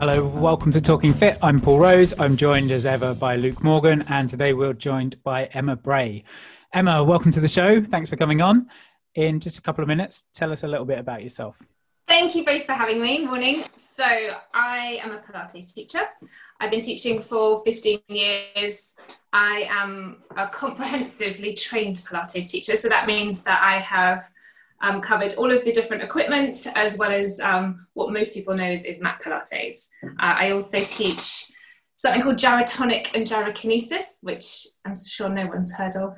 [0.00, 1.36] Hello, welcome to Talking Fit.
[1.42, 2.18] I'm Paul Rose.
[2.18, 6.24] I'm joined as ever by Luke Morgan, and today we're joined by Emma Bray.
[6.72, 7.82] Emma, welcome to the show.
[7.82, 8.70] Thanks for coming on.
[9.14, 11.60] In just a couple of minutes, tell us a little bit about yourself.
[12.08, 13.26] Thank you both for having me.
[13.26, 13.62] Morning.
[13.76, 14.06] So,
[14.54, 16.08] I am a Pilates teacher.
[16.60, 18.96] I've been teaching for 15 years.
[19.34, 22.74] I am a comprehensively trained Pilates teacher.
[22.76, 24.30] So, that means that I have
[24.80, 28.70] um, covered all of the different equipment as well as um, what most people know
[28.70, 29.88] is, mat Pilates.
[30.04, 31.50] Uh, I also teach
[31.94, 36.16] something called gyrotonic and gyrokinesis, which I'm sure no one's heard of.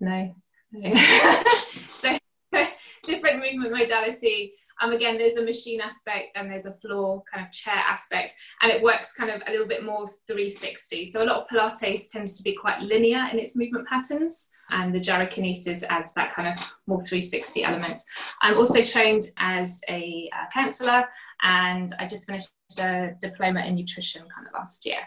[0.00, 0.34] No.
[0.72, 0.94] no.
[1.90, 2.18] so
[3.04, 7.52] different movement modality um, again, there's a machine aspect and there's a floor kind of
[7.52, 11.06] chair aspect, and it works kind of a little bit more 360.
[11.06, 14.94] So a lot of Pilates tends to be quite linear in its movement patterns, and
[14.94, 18.00] the gyrokinesis adds that kind of more 360 element.
[18.40, 21.06] I'm also trained as a uh, counsellor,
[21.42, 25.00] and I just finished a diploma in nutrition kind of last year.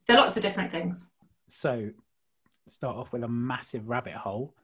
[0.00, 1.12] So lots of different things.
[1.46, 1.90] So
[2.66, 4.54] start off with a massive rabbit hole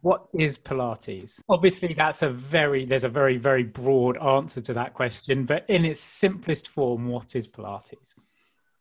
[0.00, 1.42] what is Pilates?
[1.48, 5.84] Obviously, that's a very there's a very very broad answer to that question, but in
[5.84, 8.14] its simplest form, what is Pilates?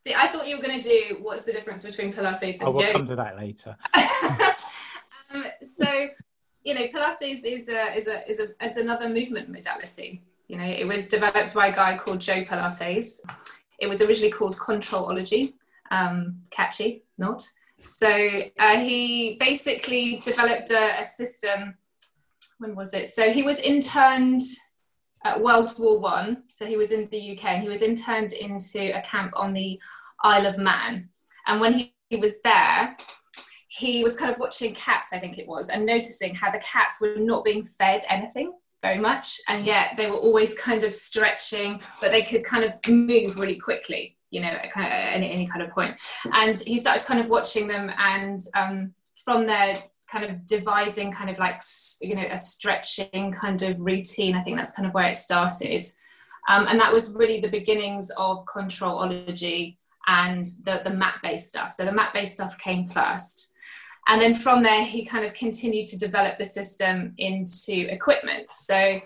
[0.08, 2.72] See, I thought you were going to do what's the difference between Pilates and oh,
[2.72, 2.94] we'll yoga.
[2.94, 3.75] come to that later.
[5.33, 6.08] um, so,
[6.63, 10.22] you know, Pilates is a, is a is a is another movement modality.
[10.47, 13.19] You know, it was developed by a guy called Joe Pilates.
[13.80, 15.55] It was originally called Controlology.
[15.91, 17.44] Um, catchy, not.
[17.81, 18.08] So
[18.58, 21.75] uh, he basically developed a, a, system.
[22.59, 23.09] When was it?
[23.09, 24.41] So he was interned
[25.25, 26.44] at World War One.
[26.50, 29.78] So he was in the UK and he was interned into a camp on the
[30.23, 31.10] Isle of Man.
[31.46, 32.98] And when he, he was there,
[33.70, 36.98] he was kind of watching cats, I think it was, and noticing how the cats
[37.02, 41.81] were not being fed anything very much, and yet they were always kind of stretching,
[42.00, 45.62] but they could kind of move really quickly you know, kind of any, any kind
[45.62, 45.96] of point.
[46.34, 48.94] And he started kind of watching them, and um,
[49.24, 51.62] from there, kind of devising kind of like
[52.02, 54.36] you know a stretching kind of routine.
[54.36, 55.84] I think that's kind of where it started,
[56.50, 61.73] um, and that was really the beginnings of controlology and the the mat based stuff.
[61.73, 63.53] So the mat based stuff came first.
[64.09, 68.50] And then from there, he kind of continued to develop the system into equipment.
[68.50, 69.01] So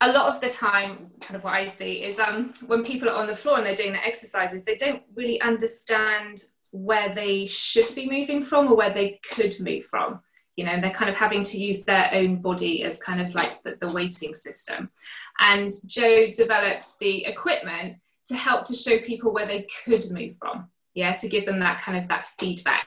[0.00, 3.20] a lot of the time, kind of what I see is um, when people are
[3.20, 7.92] on the floor and they're doing the exercises, they don't really understand where they should
[7.94, 10.20] be moving from or where they could move from.
[10.56, 13.62] You know, they're kind of having to use their own body as kind of like
[13.62, 14.90] the, the weighting system.
[15.38, 17.96] And Joe developed the equipment
[18.26, 20.68] to help to show people where they could move from.
[20.94, 22.86] Yeah, to give them that kind of that feedback.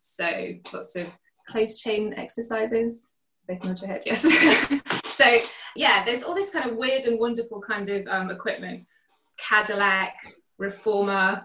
[0.00, 1.06] So lots of
[1.48, 3.10] closed chain exercises.
[3.48, 4.22] Both nod your head, yes.
[5.06, 5.38] so
[5.76, 8.86] yeah, there's all this kind of weird and wonderful kind of um, equipment.
[9.38, 10.14] Cadillac,
[10.58, 11.44] Reformer.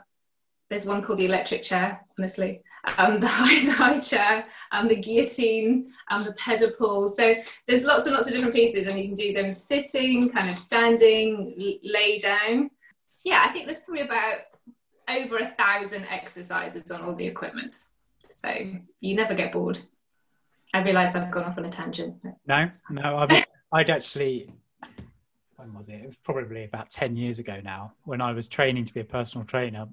[0.69, 2.61] There's one called the electric chair, honestly.
[2.97, 7.07] Um, the, high, high chair, um, the guillotine, um, the pedal.
[7.07, 7.35] So
[7.67, 10.55] there's lots and lots of different pieces, and you can do them sitting, kind of
[10.55, 12.69] standing, lay down.
[13.27, 14.38] Yeah, I think there's probably about
[15.09, 17.75] over a thousand exercises on all the equipment.
[18.29, 18.49] So
[19.01, 19.77] you never get bored.
[20.73, 22.16] I realise I've gone off on a tangent.
[22.45, 23.43] No, no, I
[23.73, 24.49] I'd actually,
[25.57, 25.95] when was it?
[25.95, 27.91] It was probably about 10 years ago now.
[28.05, 29.87] When I was training to be a personal trainer,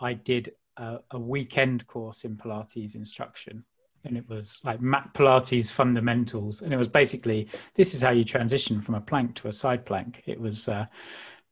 [0.00, 3.64] I did a, a weekend course in Pilates instruction.
[4.04, 6.62] And it was like mat Pilates fundamentals.
[6.62, 9.86] And it was basically this is how you transition from a plank to a side
[9.86, 10.24] plank.
[10.26, 10.86] It was uh,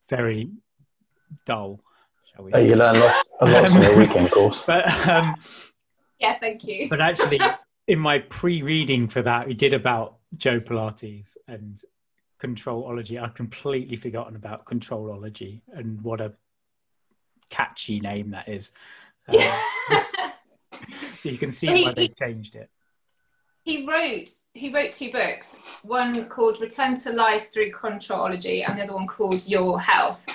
[0.08, 0.50] very
[1.44, 1.80] dull.
[2.34, 2.68] Shall we say.
[2.68, 4.64] You learn lots, a lot from the weekend course.
[4.66, 5.36] But um,
[6.18, 6.88] yeah, thank you.
[6.88, 7.40] But actually,
[7.86, 11.80] in my pre-reading for that, we did about Joe Pilates and
[12.42, 13.22] controlology.
[13.22, 16.32] I've completely forgotten about controlology and what a
[17.50, 18.72] catchy name that is.
[19.28, 19.38] Um,
[21.22, 22.70] you can see he, why they changed it.
[23.62, 25.58] He wrote he wrote two books.
[25.82, 30.26] One called Return to Life Through Controlology, and the other one called Your Health,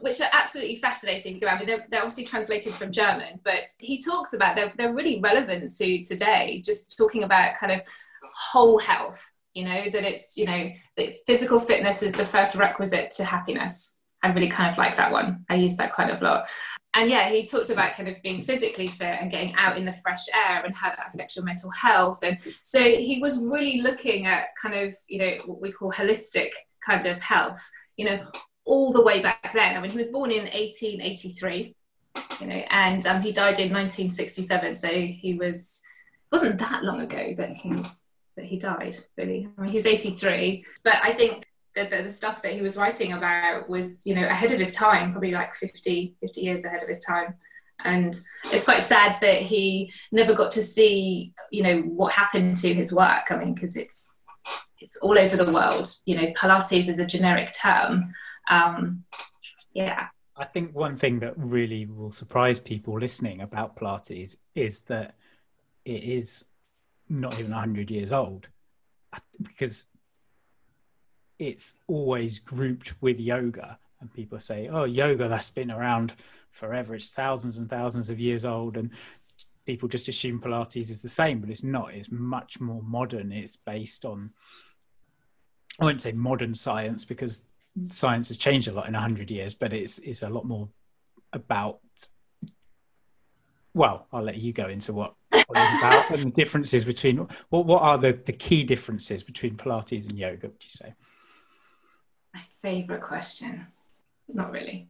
[0.00, 1.42] which are absolutely fascinating.
[1.46, 5.20] I mean, they're, they're obviously translated from German, but he talks about they're they're really
[5.20, 6.62] relevant to today.
[6.64, 7.80] Just talking about kind of
[8.22, 13.10] whole health you know that it's you know that physical fitness is the first requisite
[13.10, 16.46] to happiness i really kind of like that one i use that quite a lot
[16.94, 19.92] and yeah he talked about kind of being physically fit and getting out in the
[19.94, 24.26] fresh air and how that affects your mental health and so he was really looking
[24.26, 26.50] at kind of you know what we call holistic
[26.84, 27.66] kind of health
[27.96, 28.26] you know
[28.66, 31.74] all the way back then i mean he was born in 1883
[32.40, 35.80] you know and um, he died in 1967 so he was
[36.30, 39.48] wasn't that long ago that he was that he died, really.
[39.58, 40.64] I mean, he's 83.
[40.84, 44.52] But I think the, the, stuff that he was writing about was, you know, ahead
[44.52, 47.34] of his time, probably like 50, 50 years ahead of his time.
[47.84, 48.14] And
[48.44, 52.92] it's quite sad that he never got to see, you know, what happened to his
[52.92, 53.30] work.
[53.30, 54.22] I mean, because it's
[54.78, 55.88] it's all over the world.
[56.04, 58.14] You know, Pilates is a generic term.
[58.48, 59.04] Um,
[59.72, 60.08] yeah.
[60.36, 65.14] I think one thing that really will surprise people listening about Pilates is that
[65.84, 66.44] it is
[67.08, 68.48] not even 100 years old
[69.40, 69.86] because
[71.38, 76.12] it's always grouped with yoga and people say oh yoga that's been around
[76.50, 76.94] forever.
[76.94, 78.90] It's thousands and thousands of years old and
[79.64, 81.94] people just assume pilates is the same but it's not.
[81.94, 83.32] It's much more modern.
[83.32, 84.30] It's based on
[85.78, 87.44] i wouldn't say modern science because
[87.88, 90.68] science has changed a lot in 100 years but it's it's a lot more
[91.32, 91.80] about
[93.74, 97.18] well i'll let you go into what, what it's about and the differences between
[97.50, 100.94] what what are the the key differences between pilates and yoga would you say
[102.34, 103.66] My favorite question?
[104.28, 104.88] Not really.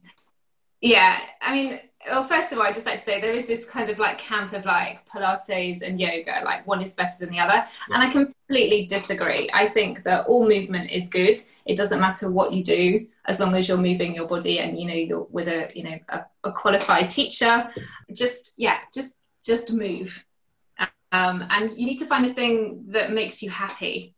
[0.81, 3.65] Yeah, I mean, well, first of all, I'd just like to say there is this
[3.65, 7.39] kind of like camp of like Pilates and yoga, like one is better than the
[7.39, 7.65] other.
[7.89, 7.95] Yeah.
[7.95, 9.49] And I completely disagree.
[9.53, 11.37] I think that all movement is good.
[11.65, 14.87] It doesn't matter what you do, as long as you're moving your body and you
[14.87, 17.71] know you're with a you know a, a qualified teacher.
[18.13, 20.25] Just yeah, just just move.
[21.13, 24.17] Um, and you need to find a thing that makes you happy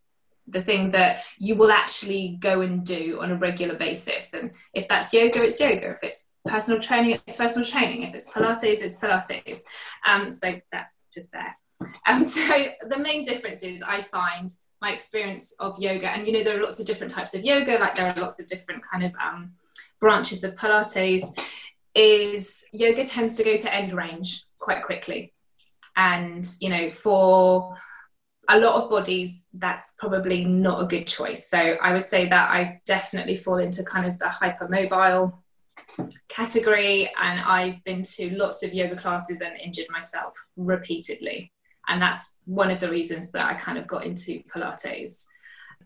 [0.51, 4.33] the thing that you will actually go and do on a regular basis.
[4.33, 5.91] And if that's yoga, it's yoga.
[5.91, 8.03] If it's personal training, it's personal training.
[8.03, 9.61] If it's Pilates, it's Pilates.
[10.07, 11.57] Um, so that's just there.
[12.07, 14.51] Um, so the main difference is I find
[14.81, 17.79] my experience of yoga, and you know, there are lots of different types of yoga,
[17.79, 19.53] like there are lots of different kind of um,
[20.01, 21.37] branches of Pilates,
[21.95, 25.33] is yoga tends to go to end range quite quickly.
[25.97, 27.77] And, you know, for
[28.49, 32.51] a lot of bodies that's probably not a good choice so i would say that
[32.51, 35.33] i definitely fall into kind of the hypermobile
[36.29, 41.53] category and i've been to lots of yoga classes and injured myself repeatedly.
[41.89, 45.25] And that's one of the reasons that i kind of got into pilates.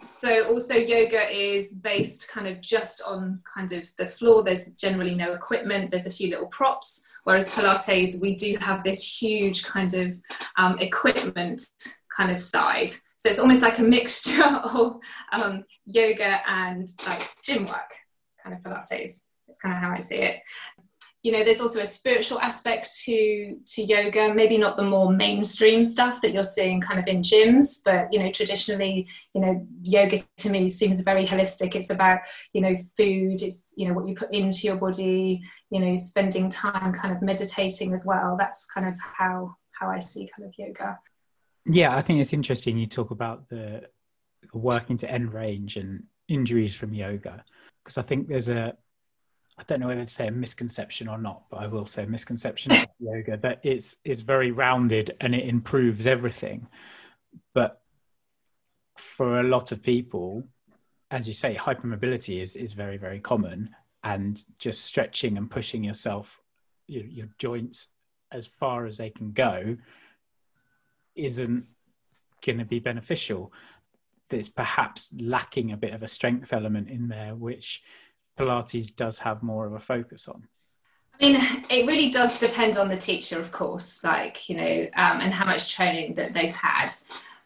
[0.02, 4.42] So also yoga is based kind of just on kind of the floor.
[4.42, 5.90] There's generally no equipment.
[5.92, 7.08] There's a few little props.
[7.22, 10.16] Whereas pilates we do have this huge kind of
[10.56, 11.62] um, equipment
[12.16, 12.90] kind of side.
[13.16, 14.96] So it's almost like a mixture of
[15.32, 17.92] um, yoga and like gym work
[18.42, 20.40] kind of pilates it's kind of how i see it.
[21.22, 25.84] You know there's also a spiritual aspect to to yoga maybe not the more mainstream
[25.84, 30.18] stuff that you're seeing kind of in gyms but you know traditionally you know yoga
[30.38, 31.76] to me seems very holistic.
[31.76, 32.20] It's about
[32.54, 36.50] you know food it's you know what you put into your body you know spending
[36.50, 38.36] time kind of meditating as well.
[38.36, 40.98] That's kind of how how i see kind of yoga.
[41.66, 43.82] Yeah i think it's interesting you talk about the
[44.52, 47.44] working to end range and injuries from yoga
[47.82, 48.74] because i think there's a
[49.58, 52.72] I don't know whether to say a misconception or not, but I will say misconception
[52.72, 56.68] of yoga that it's it's very rounded and it improves everything.
[57.54, 57.80] But
[58.96, 60.44] for a lot of people,
[61.10, 63.70] as you say, hypermobility is is very very common,
[64.02, 66.40] and just stretching and pushing yourself,
[66.86, 67.88] your, your joints
[68.30, 69.76] as far as they can go,
[71.14, 71.66] isn't
[72.44, 73.52] going to be beneficial.
[74.30, 77.82] There's perhaps lacking a bit of a strength element in there, which
[78.38, 80.46] Pilates does have more of a focus on?
[81.20, 85.20] I mean, it really does depend on the teacher, of course, like, you know, um,
[85.20, 86.90] and how much training that they've had.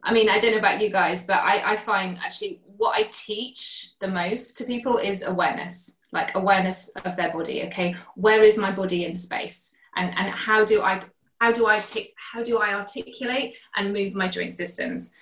[0.02, 3.08] I mean, I don't know about you guys, but I, I find actually what I
[3.10, 7.64] teach the most to people is awareness, like awareness of their body.
[7.64, 11.00] Okay, where is my body in space, and and how do I
[11.40, 15.16] how do I take how do I articulate and move my joint systems?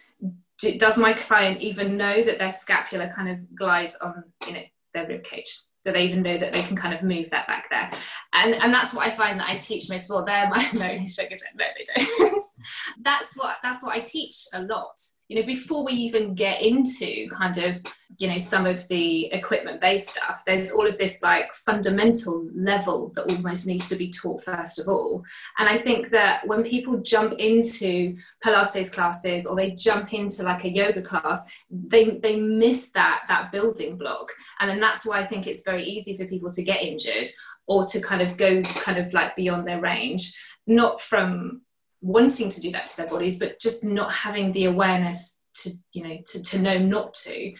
[0.58, 4.62] Do, does my client even know that their scapula kind of glide on you know
[4.94, 7.68] their rib cage do they even know that they can kind of move that back
[7.70, 7.90] there?
[8.32, 11.06] And and that's what i find that i teach most of all they're my no
[11.06, 12.42] sugar no they don't.
[13.02, 14.98] That's what that's what i teach a lot.
[15.28, 17.82] You know before we even get into kind of
[18.18, 23.10] you know some of the equipment based stuff there's all of this like fundamental level
[23.14, 25.22] that almost needs to be taught first of all.
[25.58, 30.64] And i think that when people jump into pilates classes or they jump into like
[30.64, 34.32] a yoga class they they miss that that building block.
[34.60, 37.28] And then that's why i think it's very easy for people to get injured
[37.66, 41.62] or to kind of go kind of like beyond their range not from
[42.00, 46.02] wanting to do that to their bodies but just not having the awareness to you
[46.02, 47.52] know to, to know not to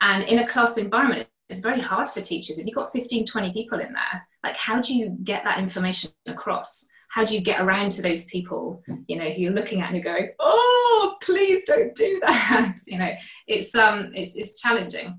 [0.00, 2.58] and in a class environment it's very hard for teachers.
[2.58, 6.10] If you've got 15 20 people in there like how do you get that information
[6.26, 6.88] across?
[7.08, 9.96] How do you get around to those people you know who you're looking at and
[9.96, 12.76] you go oh please don't do that.
[12.86, 13.12] You know
[13.46, 15.18] it's um it's, it's challenging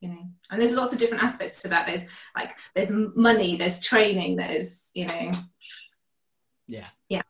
[0.00, 0.26] you know.
[0.50, 1.86] And there's lots of different aspects to that.
[1.86, 5.32] There's like there's money there's training there's you know.
[6.68, 6.84] Yeah.
[7.08, 7.22] Yeah.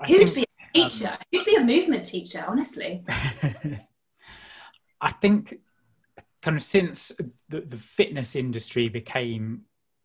[0.00, 1.08] I who'd think, be a teacher?
[1.08, 3.04] Um, who'd be a movement teacher honestly?
[5.00, 5.54] I think
[6.46, 7.10] kind of since
[7.48, 9.62] the, the fitness industry became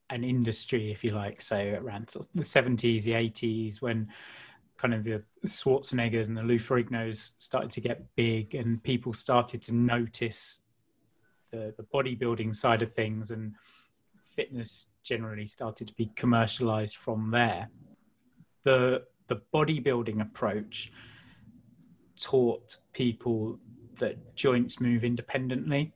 [0.09, 4.07] an industry if you like so around sort of the 70s the 80s when
[4.75, 9.61] kind of the Schwarzeneggers and the Lou Ferrignos started to get big and people started
[9.61, 10.61] to notice
[11.51, 13.53] the, the bodybuilding side of things and
[14.25, 17.69] fitness generally started to be commercialized from there.
[18.63, 20.91] The, the bodybuilding approach
[22.19, 23.59] taught people
[23.99, 25.93] that joints move independently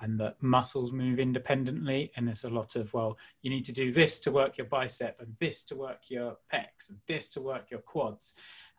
[0.00, 2.10] and that muscles move independently.
[2.16, 5.20] And there's a lot of, well, you need to do this to work your bicep
[5.20, 8.34] and this to work your pecs and this to work your quads.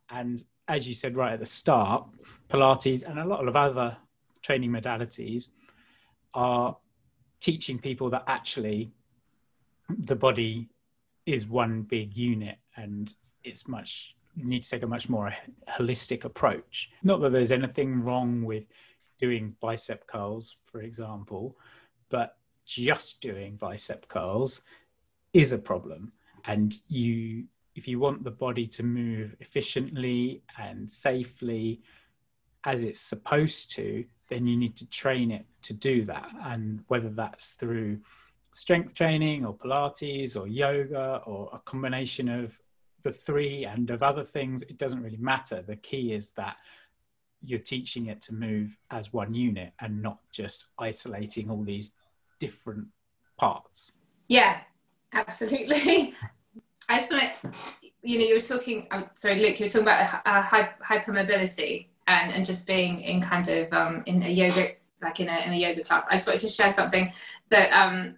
[0.09, 2.07] And as you said right at the start,
[2.49, 3.97] Pilates and a lot of other
[4.41, 5.49] training modalities
[6.33, 6.77] are
[7.39, 8.91] teaching people that actually
[9.89, 10.69] the body
[11.25, 13.13] is one big unit and
[13.43, 15.33] it's much you need to take a much more
[15.69, 18.65] holistic approach not that there's anything wrong with
[19.21, 21.57] doing bicep curls for example
[22.09, 24.61] but just doing bicep curls
[25.33, 26.11] is a problem
[26.45, 31.81] and you if you want the body to move efficiently and safely
[32.65, 36.29] as it's supposed to then you need to train it to do that.
[36.45, 37.99] And whether that's through
[38.53, 42.57] strength training or Pilates or yoga or a combination of
[43.03, 45.61] the three and of other things, it doesn't really matter.
[45.61, 46.57] The key is that
[47.43, 51.93] you're teaching it to move as one unit and not just isolating all these
[52.39, 52.87] different
[53.37, 53.91] parts.
[54.27, 54.59] Yeah,
[55.13, 56.15] absolutely.
[56.89, 57.51] I just want to,
[58.01, 60.43] you know, you were talking, I'm sorry, Luke, you were talking about uh,
[60.83, 65.45] hypermobility and, and just being in kind of um, in a yoga like in a,
[65.45, 67.11] in a yoga class i just wanted to share something
[67.49, 68.17] that um,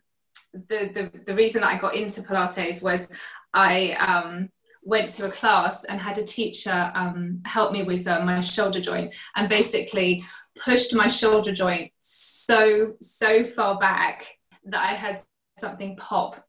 [0.54, 3.08] the, the the reason that i got into pilates was
[3.54, 4.50] i um,
[4.86, 8.82] went to a class and had a teacher um, help me with uh, my shoulder
[8.82, 10.24] joint and basically
[10.56, 15.22] pushed my shoulder joint so so far back that i had
[15.58, 16.44] something pop.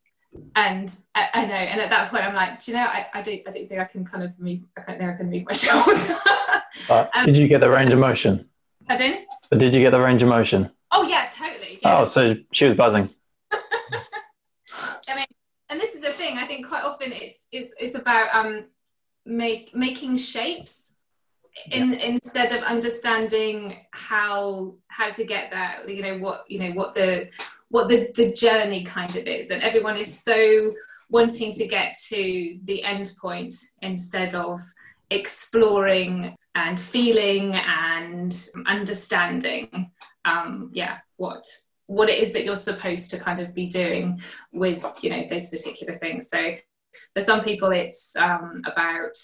[0.57, 3.23] And I, I, know and at that point i'm like do you know i, I
[3.23, 5.45] don't i don't think i can kind of move i don't think i can move
[5.47, 6.19] my shoulder.
[6.91, 8.49] Uh, um, did you get the range of motion?
[8.89, 9.27] Pardon?
[9.49, 10.73] But did you get the range of motion?
[10.91, 12.01] Oh yeah totally yeah.
[12.01, 13.05] oh so she was buzzing.
[13.05, 13.11] i
[15.75, 18.65] and this is the thing i think quite often it's it's, it's about um
[19.27, 20.97] make making shapes
[21.73, 21.99] in, yeah.
[21.99, 27.29] instead of understanding how how to get there you know what you know what the
[27.71, 30.73] what the, the journey kind of is and everyone is so
[31.11, 33.53] wanting to get to the end point
[33.83, 34.61] instead of
[35.11, 39.91] exploring and feeling and understanding
[40.25, 41.45] um, yeah what
[41.87, 44.21] what it is that you're supposed to kind of be doing
[44.53, 46.29] with you know those particular things.
[46.29, 46.55] So
[47.15, 49.17] for some people it's um, about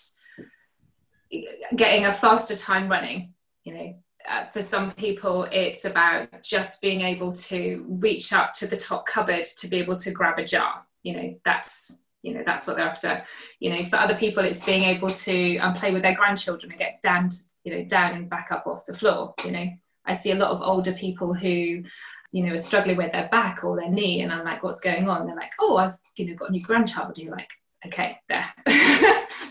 [1.76, 3.94] getting a faster time running you know.
[4.28, 9.06] Uh, for some people it's about just being able to reach up to the top
[9.06, 10.84] cupboard to be able to grab a jar.
[11.02, 13.24] You know that's you know that's what they're after.
[13.60, 16.78] You know for other people it's being able to um, play with their grandchildren and
[16.78, 19.66] get down to, you know down and back up off the floor you know.
[20.04, 21.84] I see a lot of older people who
[22.32, 25.08] you know are struggling with their back or their knee and i'm like what's going
[25.08, 25.26] on?
[25.26, 27.08] They're like oh i've you know got a new grandchild.
[27.08, 27.50] And you're like
[27.86, 28.46] okay there.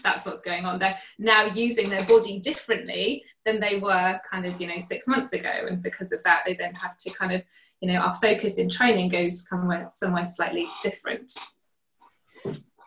[0.04, 0.78] That's what's going on.
[0.78, 5.34] They're now using their body differently than they were kind of you know six months
[5.34, 5.52] ago.
[5.68, 7.42] And because of that they then have to kind of
[7.82, 11.32] you know our focus in training goes somewhere somewhere slightly different.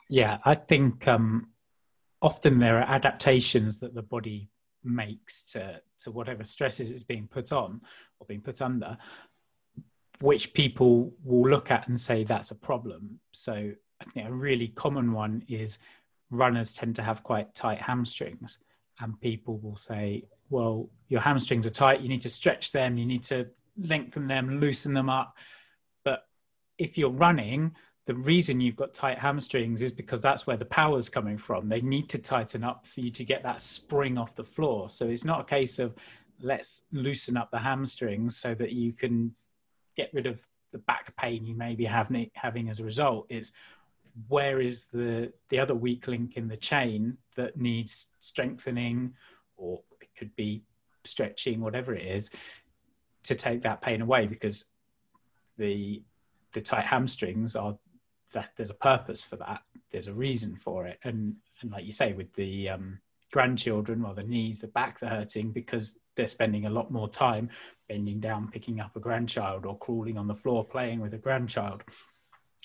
[0.09, 1.49] Yeah i think um
[2.21, 4.49] often there are adaptations that the body
[4.85, 7.81] makes to to whatever stresses it's being put on
[8.19, 8.97] or being put under
[10.23, 13.53] which people will look at and say that's a problem so
[14.01, 15.79] i think a really common one is
[16.31, 18.59] runners tend to have quite tight hamstrings
[19.01, 23.07] and people will say well, your hamstrings are tight, you need to stretch them, you
[23.07, 25.37] need to lengthen them, loosen them up.
[26.05, 26.27] But
[26.79, 27.75] if you're running,
[28.07, 31.69] the reason you've got tight hamstrings is because that's where the power is coming from.
[31.69, 34.91] They need to tighten up for you to get that spring off the floor.
[34.91, 35.95] So it's not a case of
[36.41, 39.35] let's loosen up the hamstrings so that you can
[39.97, 43.27] get rid of the back pain you may be having, having as a result.
[43.29, 43.53] It's
[44.29, 49.15] where is the the other weak link in the chain that needs strengthening
[49.57, 50.63] or it could be
[51.05, 52.31] stretching, whatever it is,
[53.25, 54.67] to take that pain away because
[55.57, 56.03] the
[56.53, 57.79] the tight hamstrings are
[58.33, 59.63] that there's a purpose for that.
[59.91, 62.99] There's a reason for it, and and like you say, with the um,
[63.33, 67.49] grandchildren, well, the knees, the backs are hurting because they're spending a lot more time
[67.89, 71.83] bending down, picking up a grandchild, or crawling on the floor playing with a grandchild.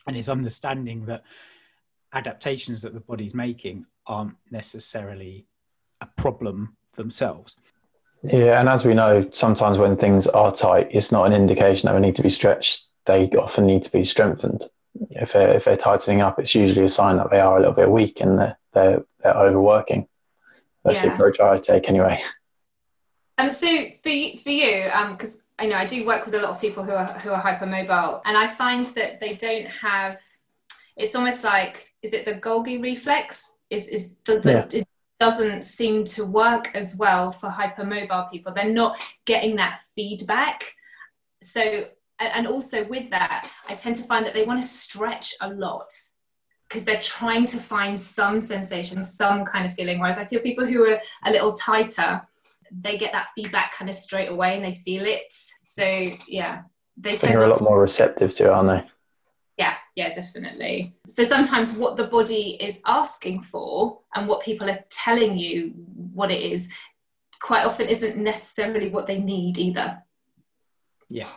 [0.05, 1.23] And it's understanding that
[2.13, 5.47] adaptations that the body's making aren't necessarily
[6.01, 7.55] a problem themselves.
[8.23, 11.93] Yeah, and as we know, sometimes when things are tight, it's not an indication that
[11.93, 12.85] they need to be stretched.
[13.05, 14.65] They often need to be strengthened.
[15.11, 17.75] If they're, if they're tightening up, it's usually a sign that they are a little
[17.75, 20.07] bit weak and they're, they're, they're overworking.
[20.83, 21.09] That's yeah.
[21.09, 22.21] the approach I take anyway.
[23.37, 23.67] Um, so
[24.01, 26.51] for you, for you, um, because um, I know I do work with a lot
[26.51, 30.19] of people who are who are hypermobile, and I find that they don't have.
[30.95, 33.59] It's almost like is it the Golgi reflex?
[33.69, 34.79] Is is the, yeah.
[34.79, 34.87] it
[35.19, 38.53] doesn't seem to work as well for hypermobile people.
[38.53, 40.73] They're not getting that feedback.
[41.41, 41.85] So
[42.19, 45.91] and also with that, I tend to find that they want to stretch a lot
[46.67, 49.99] because they're trying to find some sensation, some kind of feeling.
[49.99, 52.21] Whereas I feel people who are a little tighter,
[52.71, 55.33] they get that feedback kind of straight away and they feel it.
[55.63, 55.83] So
[56.27, 56.63] yeah,
[56.97, 57.63] they tend are a lot to...
[57.63, 58.89] more receptive to it, aren't they?
[59.57, 60.93] Yeah, yeah, definitely.
[61.07, 65.73] So sometimes what the body is asking for and what people are telling you
[66.13, 66.71] what it is
[67.39, 70.03] quite often isn't necessarily what they need either.
[71.09, 71.29] Yeah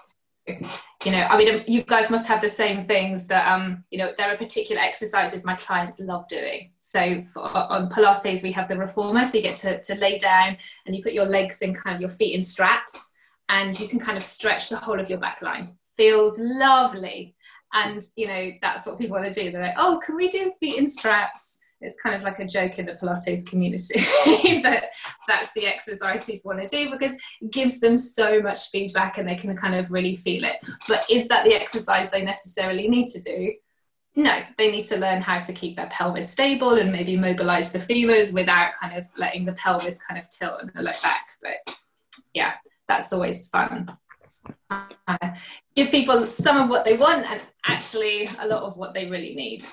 [1.05, 4.13] you know i mean you guys must have the same things that um you know
[4.19, 6.73] there are particular exercises my clients love doing.
[6.81, 10.57] So for, on pilates we have the reformer so you get to, to lay down
[10.87, 13.13] and you put your legs and kind of your feet in straps
[13.49, 15.77] and you can kind of stretch the whole of your back line.
[15.97, 17.35] Feels lovely.
[17.73, 19.51] And you know that's what people want to do.
[19.51, 22.79] They're like oh can we do feet in straps it's kind of like a joke
[22.79, 24.01] in the Pilates community
[24.63, 24.91] that
[25.27, 29.29] that's the exercise people want to do because it gives them so much feedback and
[29.29, 30.57] they can kind of really feel it.
[30.89, 33.53] But is that the exercise they necessarily need to do?
[34.17, 37.79] No, they need to learn how to keep their pelvis stable and maybe mobilize the
[37.79, 41.29] femurs without kind of letting the pelvis kind of tilt and look back.
[41.41, 41.75] But
[42.35, 42.55] yeah,
[42.89, 43.97] that's always fun.
[44.69, 45.31] Uh,
[45.77, 49.35] give people some of what they want and actually a lot of what they really
[49.35, 49.65] need.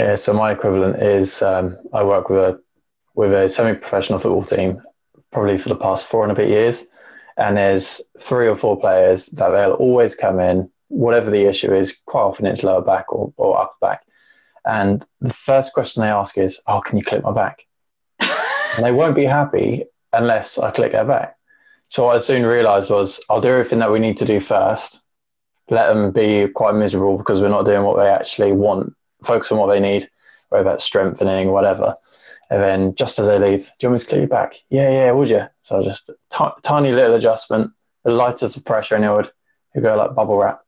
[0.00, 2.60] Yeah, so my equivalent is um, I work with a
[3.14, 4.80] with a semi-professional football team
[5.30, 6.86] probably for the past four and a bit years,
[7.36, 11.98] and there's three or four players that they'll always come in, whatever the issue is.
[12.06, 14.02] Quite often it's lower back or, or upper back,
[14.64, 17.66] and the first question they ask is, "Oh, can you clip my back?"
[18.20, 21.36] and they won't be happy unless I click their back.
[21.88, 25.02] So what I soon realised was I'll do everything that we need to do first,
[25.68, 29.58] let them be quite miserable because we're not doing what they actually want focus on
[29.58, 30.08] what they need,
[30.48, 31.96] whether that's strengthening, whatever.
[32.50, 34.54] And then just as they leave, do you want me to clear you back?
[34.68, 35.46] Yeah, yeah, would you?
[35.60, 37.72] So just t- tiny little adjustment,
[38.04, 39.32] the lightest of pressure, and would, it
[39.76, 40.60] would go like bubble wrap.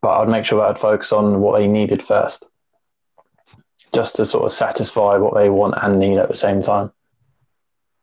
[0.00, 2.48] But I'd make sure that I'd focus on what they needed first,
[3.92, 6.92] just to sort of satisfy what they want and need at the same time.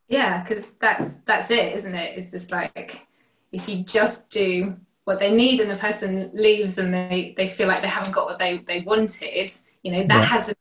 [0.10, 2.18] Yeah, because that's that's it, isn't it?
[2.18, 3.08] It's just like
[3.52, 4.76] if you just do
[5.08, 8.26] what they need and the person leaves and they, they feel like they haven't got
[8.26, 9.50] what they, they wanted,
[9.82, 10.24] you know, that yeah.
[10.24, 10.56] has an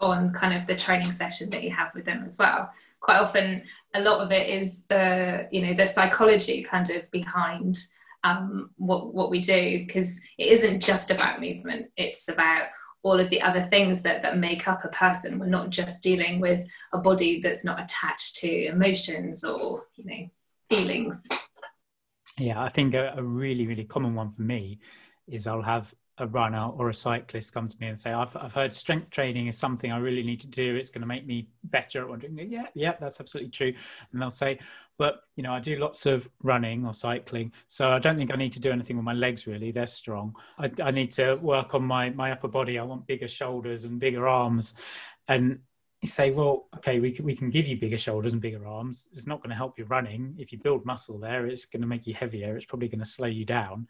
[0.00, 2.68] on kind of the training session that you have with them as well.
[2.98, 3.62] Quite often,
[3.94, 7.78] a lot of it is the, you know, the psychology kind of behind
[8.24, 12.66] um, what, what we do, because it isn't just about movement, it's about
[13.04, 15.38] all of the other things that, that make up a person.
[15.38, 20.28] We're not just dealing with a body that's not attached to emotions or, you know,
[20.68, 21.28] feelings.
[22.38, 24.78] Yeah, I think a, a, really, really common one for me
[25.26, 28.52] is I'll have a runner or a cyclist come to me and say, I've, I've
[28.52, 30.74] heard strength training is something I really need to do.
[30.76, 32.50] It's going to make me better at wandering.
[32.50, 33.72] Yeah, yeah, that's absolutely true.
[34.12, 34.58] And they'll say,
[34.98, 37.52] but, you know, I do lots of running or cycling.
[37.68, 39.70] So I don't think I need to do anything with my legs, really.
[39.70, 40.34] They're strong.
[40.58, 42.78] I, I need to work on my, my upper body.
[42.78, 44.74] I want bigger shoulders and bigger arms.
[45.28, 45.60] And
[46.06, 49.08] say, well, okay, we can, we can give you bigger shoulders and bigger arms.
[49.12, 50.34] It's not going to help you running.
[50.38, 52.56] If you build muscle there, it's going to make you heavier.
[52.56, 53.86] It's probably going to slow you down.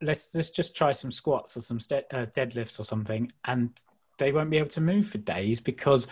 [0.00, 3.70] Let's let's just try some squats or some st- uh, deadlifts or something, and
[4.18, 6.06] they won't be able to move for days because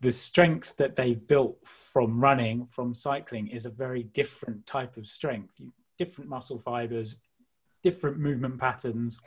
[0.00, 5.06] the strength that they've built from running, from cycling, is a very different type of
[5.06, 5.60] strength.
[5.98, 7.16] Different muscle fibers,
[7.82, 9.20] different movement patterns,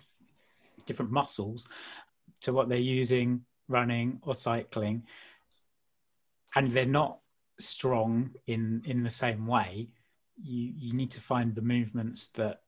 [0.87, 1.67] different muscles
[2.41, 5.03] to what they're using running or cycling
[6.55, 7.19] and they're not
[7.59, 9.87] strong in in the same way
[10.41, 12.61] you you need to find the movements that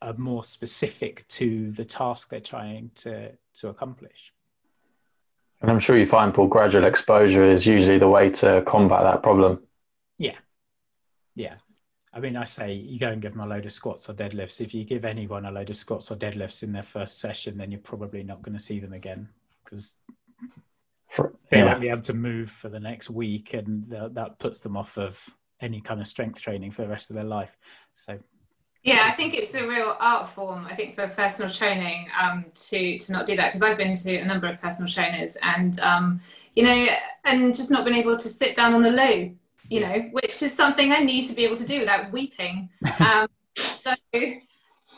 [0.00, 4.32] are more specific to the task they're trying to to accomplish.
[5.60, 9.22] And i'm sure you find paul gradual exposure is usually the way to combat that
[9.22, 9.62] problem.
[10.18, 10.36] Yeah.
[11.34, 11.54] Yeah.
[12.12, 14.60] I mean, I say you go and give them a load of squats or deadlifts.
[14.60, 17.70] If you give anyone a load of squats or deadlifts in their first session, then
[17.70, 19.28] you're probably not going to see them again
[19.68, 19.96] because
[21.50, 24.98] they won't be able to move for the next week, and that puts them off
[24.98, 25.22] of
[25.60, 27.56] any kind of strength training for the rest of their life.
[27.94, 28.18] So
[28.82, 30.66] yeah, I think it's a real art form.
[30.66, 34.16] I think for personal training um, to to not do that because I've been to
[34.16, 36.20] a number of personal trainers and um,
[36.54, 36.86] you know
[37.24, 39.30] and just not been able to sit down on the low,
[39.68, 42.68] you know, which is something I need to be able to do without weeping.
[43.00, 43.92] Um, so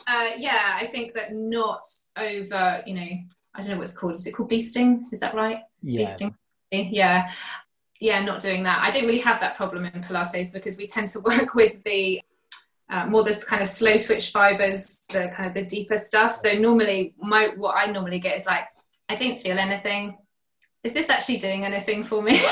[0.07, 3.09] uh, yeah, I think that not over, you know,
[3.53, 4.13] I don't know what's called.
[4.13, 5.03] Is it called beasting?
[5.11, 5.61] Is that right?
[5.81, 6.01] Yeah.
[6.01, 6.35] Beasting.
[6.71, 7.31] Yeah.
[7.99, 8.79] Yeah, not doing that.
[8.81, 12.21] I don't really have that problem in Pilates because we tend to work with the
[12.89, 16.35] uh, more this kind of slow twitch fibers, the kind of the deeper stuff.
[16.35, 18.65] So normally, my what I normally get is like,
[19.07, 20.17] I don't feel anything.
[20.83, 22.41] Is this actually doing anything for me?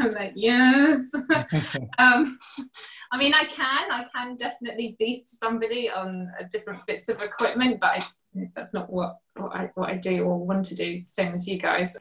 [0.00, 1.12] I'm like, yes.
[1.98, 2.38] um,
[3.12, 7.90] I mean, I can, I can definitely beast somebody on different bits of equipment, but
[7.90, 8.06] I,
[8.54, 11.02] that's not what what I, what I do or want to do.
[11.06, 11.96] Same as you guys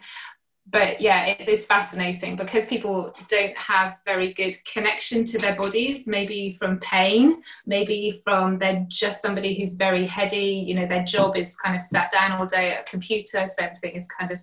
[0.67, 6.08] but yeah, it's, it's fascinating because people don't have very good connection to their bodies,
[6.08, 11.38] maybe from pain, maybe from they're just somebody who's very heady, you know, their job
[11.38, 14.41] is kind of sat down all day at a computer, so everything is kind of,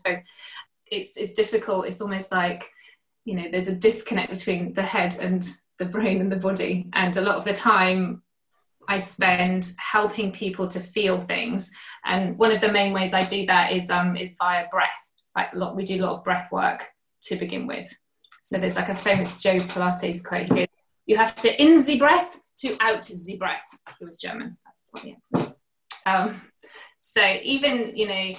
[0.90, 1.87] it's, it's difficult.
[1.87, 2.70] It's almost like,
[3.24, 5.44] you know, there's a disconnect between the head and
[5.78, 6.88] the brain and the body.
[6.92, 8.21] And a lot of the time,
[8.88, 11.70] I spend helping people to feel things.
[12.04, 15.02] And one of the main ways I do that is um, is via breath
[15.36, 16.88] like lot, we do a lot of breath work
[17.22, 17.94] to begin with.
[18.42, 20.42] So there's like a famous Joe Pilates quote.
[20.42, 20.66] He goes,
[21.06, 23.64] "You have to in the breath to out the breath."
[23.98, 24.58] He was German.
[24.66, 25.60] That's what the accent is.
[26.04, 26.40] Um,
[27.00, 28.32] so even you know,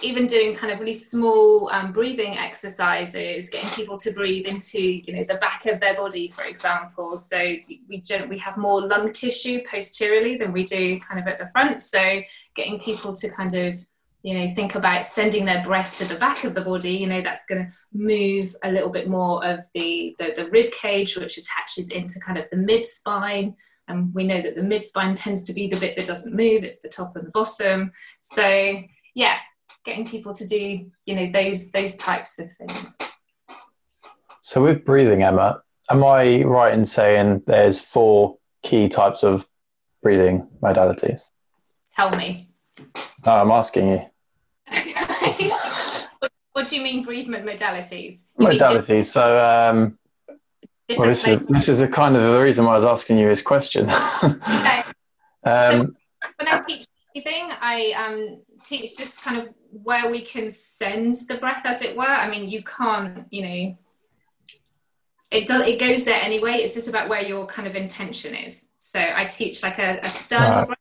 [0.00, 5.14] even doing kind of really small um, breathing exercises, getting people to breathe into you
[5.14, 7.18] know the back of their body, for example.
[7.18, 11.48] So we we have more lung tissue posteriorly than we do kind of at the
[11.48, 11.82] front.
[11.82, 12.22] So
[12.54, 13.84] getting people to kind of
[14.22, 17.22] you know think about sending their breath to the back of the body you know
[17.22, 21.38] that's going to move a little bit more of the, the, the rib cage which
[21.38, 23.54] attaches into kind of the mid spine
[23.86, 26.64] and we know that the mid spine tends to be the bit that doesn't move
[26.64, 28.82] it's the top and the bottom so
[29.14, 29.38] yeah
[29.84, 32.94] getting people to do you know those those types of things
[34.40, 35.60] so with breathing emma
[35.90, 39.46] am i right in saying there's four key types of
[40.02, 41.30] breathing modalities
[41.96, 42.48] tell me
[43.24, 44.04] no, I'm asking you.
[46.52, 48.26] what do you mean breathing modalities?
[48.38, 49.06] You modalities.
[49.06, 49.98] So, um,
[50.96, 53.28] well, this is, this is a kind of the reason why I was asking you
[53.28, 53.90] this question.
[54.24, 54.82] okay.
[55.44, 55.90] um, so
[56.36, 61.36] when I teach breathing, I um, teach just kind of where we can send the
[61.36, 62.04] breath, as it were.
[62.04, 63.78] I mean, you can't, you know,
[65.30, 66.54] it does it goes there anyway.
[66.54, 68.72] It's just about where your kind of intention is.
[68.78, 70.66] So I teach like a, a right.
[70.66, 70.78] breath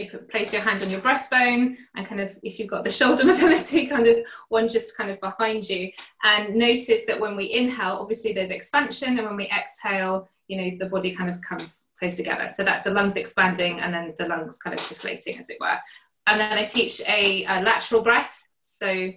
[0.00, 3.24] you place your hand on your breastbone and kind of if you've got the shoulder
[3.26, 4.16] mobility kind of
[4.48, 5.90] one just kind of behind you
[6.24, 10.76] and notice that when we inhale obviously there's expansion and when we exhale you know
[10.78, 14.26] the body kind of comes close together so that's the lungs expanding and then the
[14.26, 15.78] lungs kind of deflating as it were
[16.26, 19.10] and then i teach a, a lateral breath so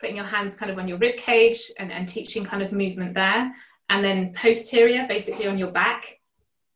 [0.00, 3.14] putting your hands kind of on your rib cage and, and teaching kind of movement
[3.14, 3.52] there
[3.90, 6.18] and then posterior basically on your back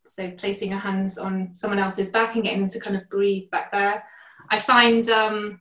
[0.04, 3.50] so placing your hands on someone else's back and getting them to kind of breathe
[3.50, 4.04] back there.
[4.50, 5.60] I find um,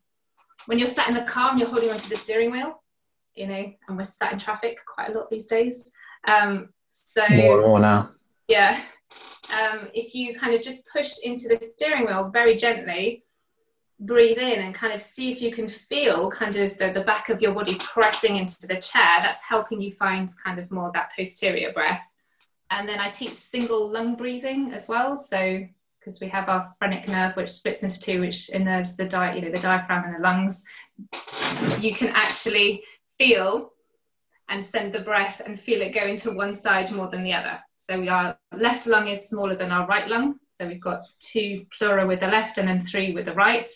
[0.66, 2.82] when you're sat in the car and you're holding onto the steering wheel,
[3.36, 5.92] you know, and we're sat in traffic quite a lot these days.
[6.28, 8.12] Um, so more now.
[8.48, 8.80] Yeah.
[9.50, 13.24] Um, if you kind of just push into the steering wheel very gently,
[14.02, 17.30] breathe in and kind of see if you can feel kind of the, the back
[17.30, 19.18] of your body pressing into the chair.
[19.20, 22.14] That's helping you find kind of more that posterior breath.
[22.72, 25.16] And then I teach single lung breathing as well.
[25.16, 25.62] So
[26.00, 29.42] because we have our phrenic nerve, which splits into two, which innerves the di- you
[29.42, 30.66] know, the diaphragm and the lungs.
[31.80, 32.84] You can actually
[33.20, 33.72] feel
[34.50, 37.60] and send the breath and feel it go into one side more than the other.
[37.76, 40.40] So our left lung is smaller than our right lung.
[40.50, 43.70] So we've got two pleura with the left and then three with the right.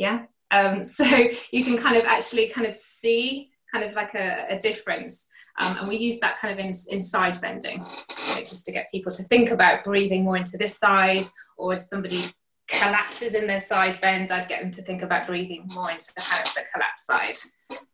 [0.00, 0.22] Yeah.
[0.50, 1.04] Um, so
[1.52, 5.28] you can kind of actually kind of see kind of like a, a difference.
[5.58, 7.84] Um, and we use that kind of in, in side bending,
[8.26, 11.24] you know, just to get people to think about breathing more into this side,
[11.58, 12.32] or if somebody
[12.66, 16.22] collapses in their side bend, I'd get them to think about breathing more into the
[16.22, 17.36] kind of the collapse side.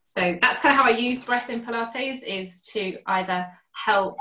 [0.02, 4.18] So that's kind of how I use breath in Pilates is to either help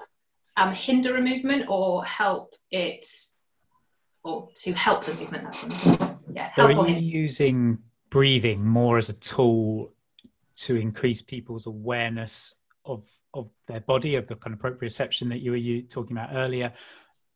[0.58, 3.06] um, hinder a movement or help it,
[4.24, 5.44] or to help the movement.
[5.44, 6.15] That's one.
[6.44, 9.94] So are you using breathing more as a tool
[10.56, 15.52] to increase people's awareness of of their body, of the kind of proprioception that you
[15.52, 16.72] were you talking about earlier,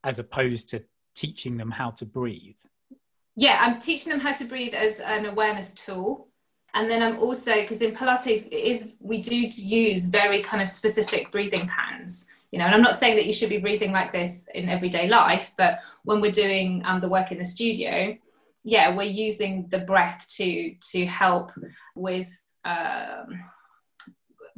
[0.04, 0.82] as opposed to
[1.14, 2.56] teaching them how to breathe?
[3.36, 6.28] Yeah, I'm teaching them how to breathe as an awareness tool.
[6.72, 10.68] And then I'm also because in Pilates it is we do use very kind of
[10.68, 12.30] specific breathing patterns.
[12.52, 15.08] You know, and I'm not saying that you should be breathing like this in everyday
[15.08, 18.16] life, but when we're doing um, the work in the studio,
[18.64, 21.52] yeah, we're using the breath to to help
[21.94, 22.28] with.
[22.64, 23.44] Um,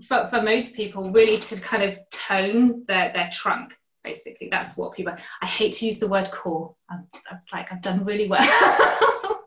[0.09, 4.49] for, for most people, really to kind of tone their, their trunk basically.
[4.51, 6.75] That's what people i hate to use the word core.
[6.91, 8.41] I'm, I'm like i've done really well.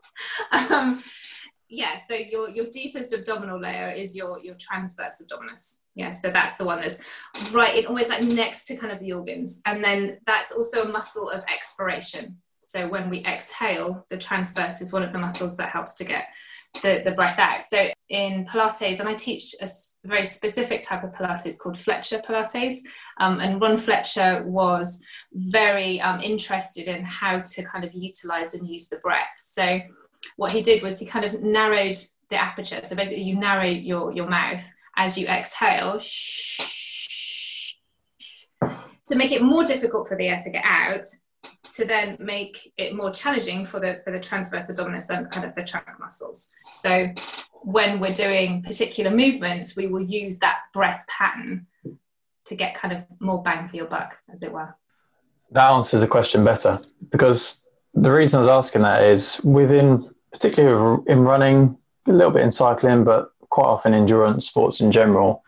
[0.52, 1.02] Um,
[1.68, 5.82] yeah so your your deepest abdominal layer is your your transverse abdominis.
[5.94, 7.00] Yeah so that's the one that's
[7.52, 9.60] right in always like next to kind of the organs.
[9.66, 12.38] And then that's also a muscle of expiration
[12.70, 16.26] so when we exhale the transverse is one of the muscles that helps to get
[16.82, 19.68] the, the breath out so in pilates and i teach a
[20.04, 22.76] very specific type of pilates called fletcher pilates
[23.18, 25.02] um, and ron fletcher was
[25.32, 29.80] very um, interested in how to kind of utilize and use the breath so
[30.36, 31.96] what he did was he kind of narrowed
[32.30, 32.80] the aperture.
[32.84, 36.00] So basically, you narrow your, your mouth as you exhale
[39.06, 41.04] to make it more difficult for the air to get out
[41.72, 45.54] to then make it more challenging for the for the transverse abdominis and kind of
[45.54, 47.08] the trunk muscles so
[47.62, 51.66] when we're doing particular movements we will use that breath pattern
[52.44, 54.74] to get kind of more bang for your buck as it were
[55.50, 61.02] that answers the question better because the reason i was asking that is within particularly
[61.06, 61.76] in running,
[62.06, 65.42] a little bit in cycling, but quite often endurance sports in general.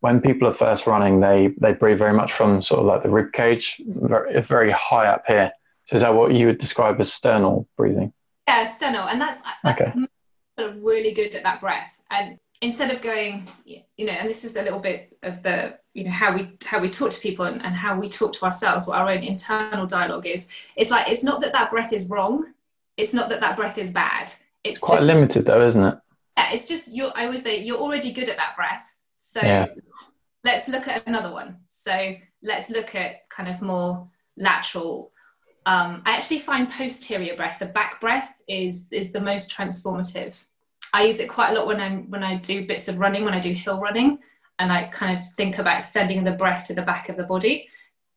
[0.00, 3.10] When people are first running, they they breathe very much from sort of like the
[3.10, 3.80] rib cage.
[3.86, 5.50] It's very high up here.
[5.86, 8.12] So is that what you would describe as sternal breathing?
[8.48, 9.92] Yeah, sternal, and that's okay.
[10.58, 14.62] Really good at that breath, and instead of going, you know, and this is a
[14.62, 17.74] little bit of the you know how we how we talk to people and, and
[17.74, 21.40] how we talk to ourselves what our own internal dialogue is it's like it's not
[21.40, 22.44] that that breath is wrong
[22.96, 24.24] it's not that that breath is bad.
[24.62, 25.98] It's, it's quite just, limited though, isn't it?
[26.36, 27.12] Yeah, it's just you're.
[27.14, 28.92] I always say you're already good at that breath.
[29.18, 29.66] So yeah.
[30.44, 31.58] let's look at another one.
[31.68, 35.12] So let's look at kind of more lateral.
[35.66, 40.42] Um, I actually find posterior breath, the back breath, is is the most transformative.
[40.92, 43.34] I use it quite a lot when I'm when I do bits of running, when
[43.34, 44.18] I do hill running,
[44.58, 47.68] and I kind of think about sending the breath to the back of the body,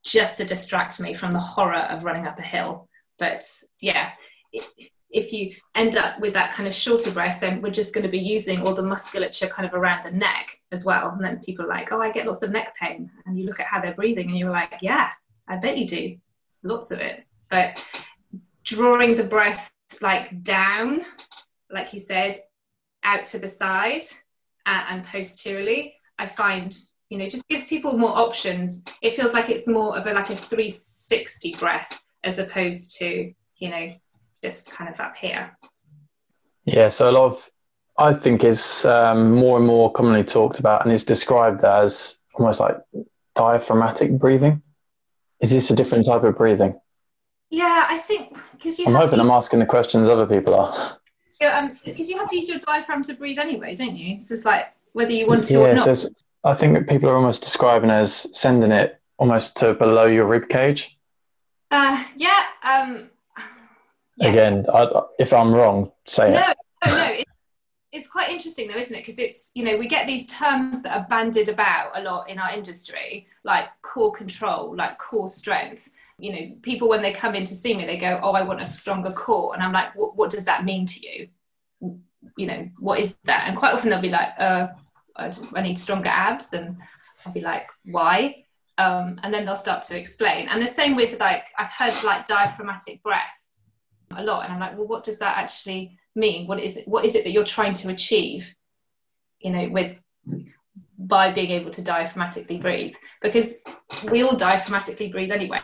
[0.03, 2.87] just to distract me from the horror of running up a hill.
[3.17, 3.43] But
[3.81, 4.11] yeah,
[5.09, 8.11] if you end up with that kind of shorter breath, then we're just going to
[8.11, 11.09] be using all the musculature kind of around the neck as well.
[11.11, 13.09] And then people are like, oh, I get lots of neck pain.
[13.25, 15.09] And you look at how they're breathing and you're like, yeah,
[15.47, 16.17] I bet you do.
[16.63, 17.23] Lots of it.
[17.49, 17.77] But
[18.63, 21.01] drawing the breath like down,
[21.71, 22.35] like you said,
[23.03, 24.03] out to the side
[24.65, 26.75] uh, and posteriorly, I find,
[27.09, 28.83] you know, just gives people more options.
[29.01, 33.69] It feels like it's more of a like a 360 breath as opposed to, you
[33.69, 33.93] know,
[34.43, 35.57] just kind of up here.
[36.65, 37.49] Yeah, so a lot of,
[37.97, 42.59] I think, is um, more and more commonly talked about and is described as almost
[42.59, 42.77] like
[43.35, 44.61] diaphragmatic breathing.
[45.39, 46.79] Is this a different type of breathing?
[47.49, 48.87] Yeah, I think because you.
[48.87, 50.97] I'm hoping to, I'm asking the questions other people are.
[51.39, 54.15] Yeah, because um, you have to use your diaphragm to breathe anyway, don't you?
[54.15, 55.97] It's just like whether you want to yeah, or not.
[55.97, 56.09] So
[56.43, 60.97] I think people are almost describing as sending it almost to below your rib cage.
[61.71, 63.09] Uh, yeah, um,
[64.17, 64.33] Yes.
[64.33, 66.57] Again, I, if I'm wrong, say no, it.
[66.85, 67.25] No, no, it,
[67.91, 69.01] it's quite interesting though, isn't it?
[69.01, 72.39] Because it's you know we get these terms that are bandied about a lot in
[72.39, 75.91] our industry, like core control, like core strength.
[76.19, 78.61] You know, people when they come in to see me, they go, "Oh, I want
[78.61, 81.29] a stronger core," and I'm like, "What does that mean to you?
[82.37, 84.67] You know, what is that?" And quite often they'll be like, "Uh,
[85.15, 86.77] I need stronger abs," and
[87.25, 88.43] I'll be like, "Why?"
[88.79, 90.47] Um, and then they'll start to explain.
[90.49, 93.37] And the same with like I've heard like diaphragmatic breath
[94.15, 97.05] a lot and i'm like well what does that actually mean what is it what
[97.05, 98.55] is it that you're trying to achieve
[99.39, 99.95] you know with
[100.97, 103.61] by being able to diaphragmatically breathe because
[104.11, 105.59] we all diaphragmatically breathe anyway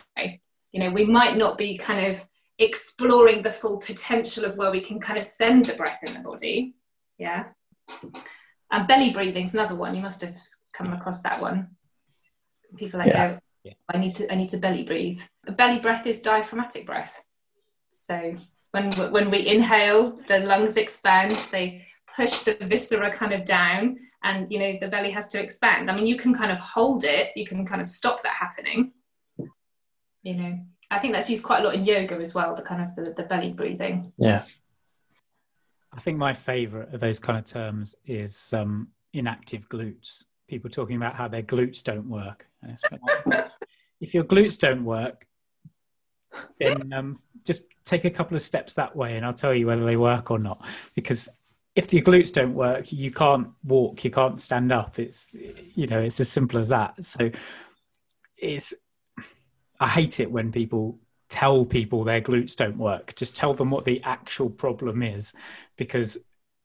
[0.74, 2.24] you know we might not be kind of
[2.58, 6.20] exploring the full potential of where we can kind of send the breath in the
[6.20, 6.74] body
[7.18, 7.44] yeah
[8.70, 10.36] and belly breathing is another one you must have
[10.72, 11.68] come across that one
[12.76, 13.36] people like yeah.
[13.64, 17.24] go i need to i need to belly breathe a belly breath is diaphragmatic breath
[17.90, 18.34] so
[18.74, 21.36] when when we inhale, the lungs expand.
[21.52, 25.90] They push the viscera kind of down, and you know the belly has to expand.
[25.90, 27.28] I mean, you can kind of hold it.
[27.36, 28.92] You can kind of stop that happening.
[30.24, 30.58] You know,
[30.90, 32.56] I think that's used quite a lot in yoga as well.
[32.56, 34.12] The kind of the, the belly breathing.
[34.18, 34.42] Yeah.
[35.92, 40.24] I think my favorite of those kind of terms is um, inactive glutes.
[40.48, 42.46] People talking about how their glutes don't work.
[44.00, 45.26] if your glutes don't work,
[46.58, 49.84] then um, just take a couple of steps that way and I'll tell you whether
[49.84, 50.64] they work or not.
[50.96, 51.28] Because
[51.76, 54.98] if your glutes don't work, you can't walk, you can't stand up.
[54.98, 55.36] It's
[55.74, 57.04] you know, it's as simple as that.
[57.04, 57.30] So
[58.36, 58.74] it's
[59.80, 63.14] I hate it when people tell people their glutes don't work.
[63.16, 65.34] Just tell them what the actual problem is
[65.76, 66.18] because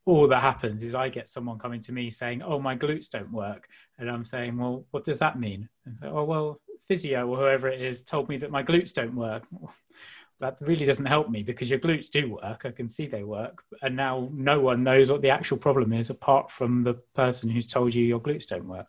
[0.06, 3.32] all that happens is I get someone coming to me saying, "Oh, my glutes don't
[3.32, 3.68] work,"
[3.98, 7.82] and I'm saying, "Well, what does that mean?" And "Oh, well, physio or whoever it
[7.82, 9.44] is told me that my glutes don't work."
[10.40, 12.66] that really doesn't help me because your glutes do work.
[12.66, 16.10] I can see they work, and now no one knows what the actual problem is
[16.10, 18.88] apart from the person who's told you your glutes don't work.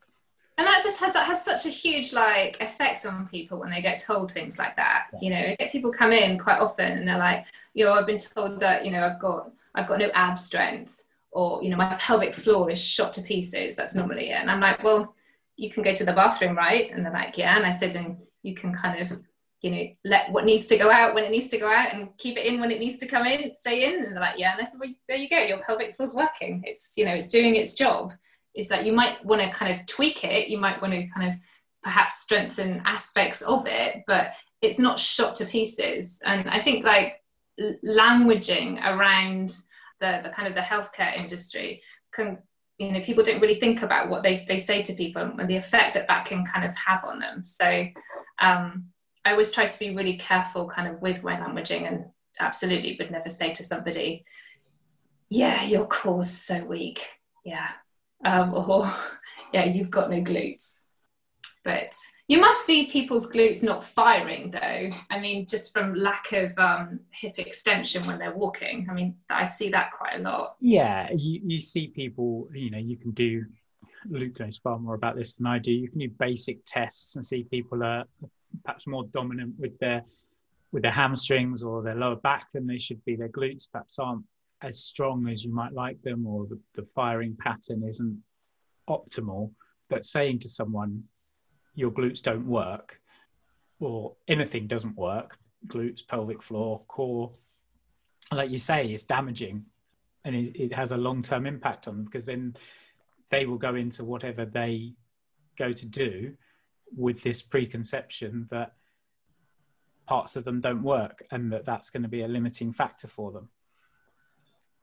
[0.60, 3.80] And that just has that has such a huge like effect on people when they
[3.80, 5.06] get told things like that.
[5.14, 5.18] Yeah.
[5.22, 8.06] You know, I get people come in quite often and they're like, you know, I've
[8.06, 11.78] been told that you know I've got I've got no ab strength, or you know
[11.78, 13.74] my pelvic floor is shot to pieces.
[13.74, 14.34] That's normally it.
[14.34, 15.14] And I'm like, well,
[15.56, 16.90] you can go to the bathroom, right?
[16.90, 17.56] And they're like, yeah.
[17.56, 19.18] And I said, and you can kind of
[19.62, 22.14] you know, let what needs to go out when it needs to go out and
[22.18, 24.04] keep it in when it needs to come in, stay in.
[24.04, 24.52] And they're like, yeah.
[24.52, 25.38] And I said, well, there you go.
[25.38, 26.62] Your pelvic floor's working.
[26.66, 28.12] It's, you know, it's doing its job.
[28.60, 30.48] Is that you might want to kind of tweak it.
[30.48, 31.36] You might want to kind of
[31.82, 36.20] perhaps strengthen aspects of it, but it's not shot to pieces.
[36.24, 37.22] And I think like
[37.84, 39.56] languaging around
[40.00, 42.38] the, the kind of the healthcare industry can,
[42.78, 45.56] you know, people don't really think about what they, they say to people and the
[45.56, 47.44] effect that that can kind of have on them.
[47.44, 47.86] So,
[48.40, 48.90] um,
[49.24, 52.06] I always try to be really careful kind of with my languaging and
[52.38, 54.24] absolutely would never say to somebody,
[55.28, 57.06] yeah, your core's so weak.
[57.44, 57.68] Yeah.
[58.24, 58.90] Um, or,
[59.52, 60.84] yeah, you've got no glutes.
[61.62, 61.94] But
[62.26, 64.90] you must see people's glutes not firing though.
[65.10, 68.86] I mean, just from lack of um, hip extension when they're walking.
[68.90, 70.56] I mean, I see that quite a lot.
[70.60, 73.44] Yeah, you, you see people, you know, you can do,
[74.08, 75.70] Luke knows far more about this than I do.
[75.70, 78.04] You can do basic tests and see people are
[78.64, 80.02] perhaps more dominant with their
[80.72, 83.16] with their hamstrings or their lower back than they should be.
[83.16, 84.24] Their glutes perhaps aren't
[84.62, 88.22] as strong as you might like them, or the, the firing pattern isn't
[88.88, 89.50] optimal.
[89.88, 91.02] But saying to someone,
[91.74, 93.00] your glutes don't work,
[93.80, 97.30] or anything doesn't work, glutes, pelvic floor, core,
[98.32, 99.64] like you say, is damaging
[100.24, 102.54] and it, it has a long term impact on them because then
[103.30, 104.92] they will go into whatever they
[105.56, 106.34] go to do
[106.96, 108.72] with this preconception that
[110.06, 113.30] parts of them don't work and that that's going to be a limiting factor for
[113.30, 113.48] them.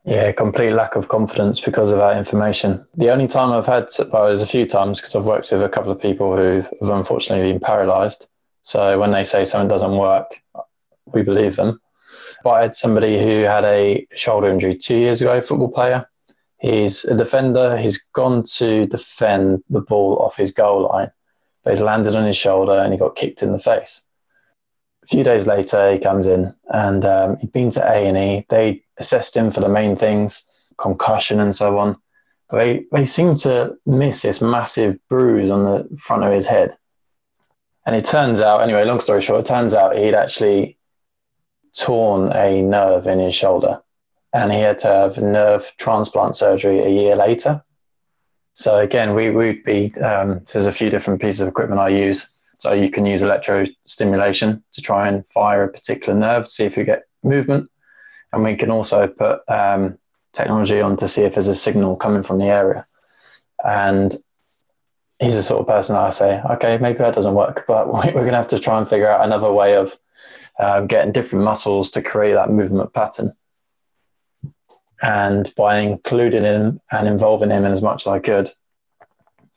[0.08, 2.86] Yeah, complete lack of confidence because of that information.
[2.96, 5.68] The only time I've had, well, there's a few times because I've worked with a
[5.68, 8.28] couple of people who have unfortunately been paralyzed.
[8.62, 10.42] So when they say something doesn't work,
[11.08, 11.82] we believe them.
[12.42, 16.10] But I had somebody who had a shoulder injury two years ago, football player.
[16.60, 17.76] He's a defender.
[17.76, 21.12] He's gone to defend the ball off his goal line
[21.68, 24.07] but he's landed on his shoulder and he got kicked in the face.
[25.08, 28.46] A few days later, he comes in and um, he'd been to A and E.
[28.50, 30.44] They assessed him for the main things,
[30.78, 31.96] concussion and so on.
[32.50, 36.78] But they, they seemed to miss this massive bruise on the front of his head.
[37.86, 40.78] And it turns out, anyway, long story short, it turns out he'd actually
[41.74, 43.82] torn a nerve in his shoulder
[44.34, 47.64] and he had to have nerve transplant surgery a year later.
[48.56, 52.30] So again, we would be um, there's a few different pieces of equipment I use.
[52.60, 56.84] So you can use electrostimulation to try and fire a particular nerve, see if you
[56.84, 57.70] get movement,
[58.34, 59.98] and we can also put um,
[60.34, 62.86] technology on to see if there's a signal coming from the area.
[63.64, 64.16] And
[65.20, 68.32] he's the sort of person I say, okay, maybe that doesn't work, but we're going
[68.32, 69.96] to have to try and figure out another way of
[70.60, 73.34] um, getting different muscles to create that movement pattern
[75.02, 78.52] and by including him and involving him in as much as I could,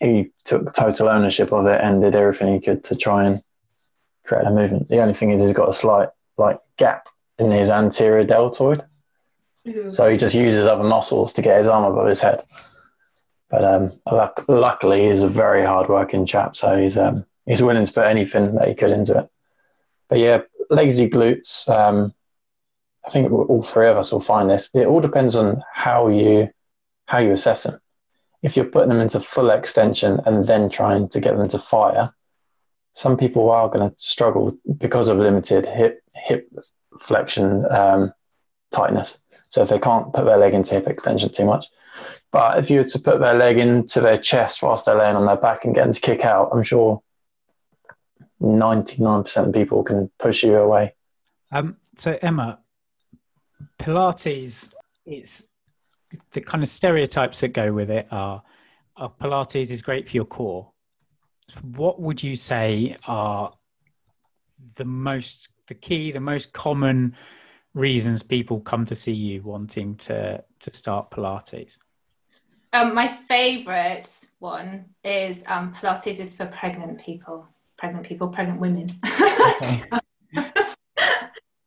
[0.00, 3.42] he took total ownership of it and did everything he could to try and
[4.24, 4.88] create a movement.
[4.88, 6.08] The only thing is he's got a slight
[6.38, 7.08] like gap
[7.38, 8.84] in his anterior deltoid,
[9.66, 9.90] mm-hmm.
[9.90, 12.42] so he just uses other muscles to get his arm above his head.
[13.50, 17.92] But um, luck- luckily, he's a very hard-working chap, so he's um, he's willing to
[17.92, 19.28] put anything that he could into it.
[20.08, 21.68] But yeah, lazy glutes.
[21.68, 22.14] Um,
[23.04, 24.70] I think all three of us will find this.
[24.74, 26.50] It all depends on how you
[27.06, 27.80] how you assess them.
[28.42, 32.14] If you're putting them into full extension and then trying to get them to fire,
[32.92, 36.48] some people are going to struggle because of limited hip hip
[37.00, 38.12] flexion um,
[38.72, 39.18] tightness.
[39.50, 41.66] So if they can't put their leg into hip extension too much,
[42.32, 45.26] but if you were to put their leg into their chest whilst they're laying on
[45.26, 47.02] their back and get them to kick out, I'm sure
[48.40, 50.94] 99% of people can push you away.
[51.52, 52.60] Um, so Emma,
[53.78, 54.74] Pilates,
[55.04, 55.46] it's
[56.32, 58.42] the kind of stereotypes that go with it are,
[58.96, 60.70] are Pilates is great for your core.
[61.62, 63.52] What would you say are
[64.76, 67.16] the most, the key, the most common
[67.74, 71.78] reasons people come to see you wanting to to start Pilates?
[72.72, 74.08] Um, my favourite
[74.38, 77.48] one is um, Pilates is for pregnant people,
[77.78, 78.88] pregnant people, pregnant women.
[79.56, 79.82] Okay.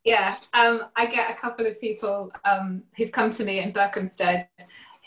[0.04, 4.48] yeah, um, I get a couple of people um, who've come to me in Berkhamsted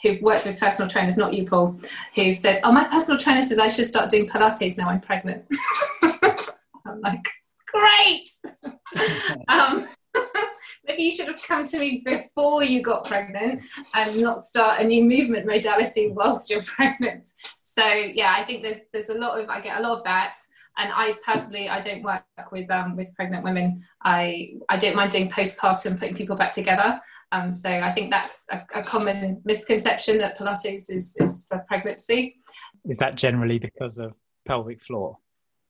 [0.03, 1.81] who've worked with personal trainers, not you, Paul,
[2.15, 5.45] who've said, "Oh, my personal trainer says I should start doing Pilates now I'm pregnant."
[6.03, 7.27] I'm like,
[7.67, 8.29] great.
[9.49, 9.89] um,
[10.87, 13.63] maybe you should have come to me before you got pregnant
[13.95, 17.29] and not start a new movement modality whilst you're pregnant.
[17.61, 20.37] So yeah, I think there's there's a lot of I get a lot of that.
[20.79, 23.85] And I personally, I don't work with um, with pregnant women.
[24.03, 27.01] I I don't mind doing postpartum, putting people back together.
[27.33, 32.37] Um, so I think that's a, a, common misconception that Pilates is, is for pregnancy.
[32.85, 34.17] Is that generally because of
[34.47, 35.19] pelvic floor?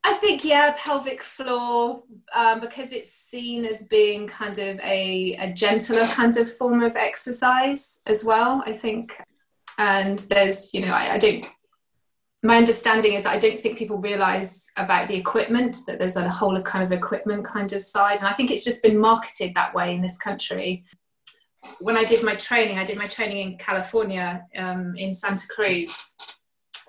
[0.04, 5.52] I think yeah, pelvic floor um, because it's seen as being kind of a, a
[5.52, 8.62] gentler kind of form of exercise as well.
[8.64, 9.20] I think,
[9.78, 11.44] and there's you know I, I don't.
[12.46, 16.28] My understanding is that I don't think people realise about the equipment that there's a
[16.28, 19.74] whole kind of equipment kind of side, and I think it's just been marketed that
[19.74, 20.84] way in this country
[21.80, 26.04] when I did my training, I did my training in California um, in Santa Cruz.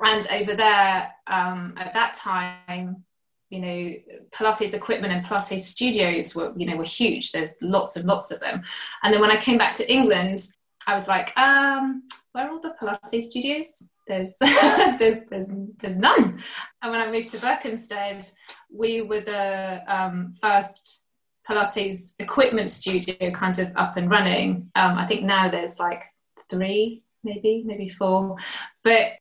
[0.03, 3.03] And over there, um, at that time,
[3.49, 3.93] you know,
[4.31, 7.31] Pilates equipment and Pilates studios were, you know, were huge.
[7.31, 8.61] There's lots and lots of them.
[9.03, 10.39] And then when I came back to England,
[10.85, 12.03] I was like, um,
[12.33, 13.89] where are all the Pilates studios?
[14.07, 15.49] There's, there's, there's,
[15.79, 16.41] there's none.
[16.81, 18.29] And when I moved to Berkhamsted,
[18.71, 21.07] we were the um, first
[21.47, 24.69] Pilates equipment studio kind of up and running.
[24.75, 26.03] Um, I think now there's like
[26.49, 28.37] three, maybe, maybe four.
[28.83, 29.11] But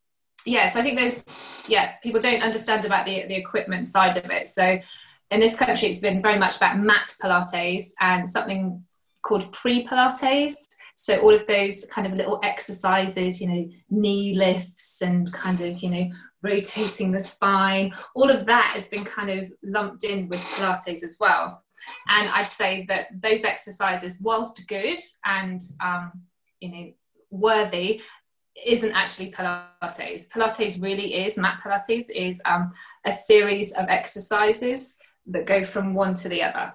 [0.45, 1.24] yeah, so I think there's,
[1.68, 4.49] yeah, people don't understand about the, the equipment side of it.
[4.49, 4.78] So
[5.30, 8.84] in this country, it's been very much about mat Pilates and something
[9.27, 10.55] called pre Pilates.
[10.95, 15.83] So all of those kind of little exercises, you know, knee lifts and kind of,
[15.83, 16.11] you know,
[16.43, 21.16] rotating the spine, all of that has been kind of lumped in with Pilates as
[21.20, 21.62] well.
[22.09, 26.12] And I'd say that those exercises, whilst good and um,
[26.61, 26.93] you know
[27.31, 28.01] worthy,
[28.64, 30.29] isn't actually Pilates.
[30.29, 32.72] Pilates really is mat Pilates is um,
[33.05, 34.97] a series of exercises
[35.27, 36.72] that go from one to the other.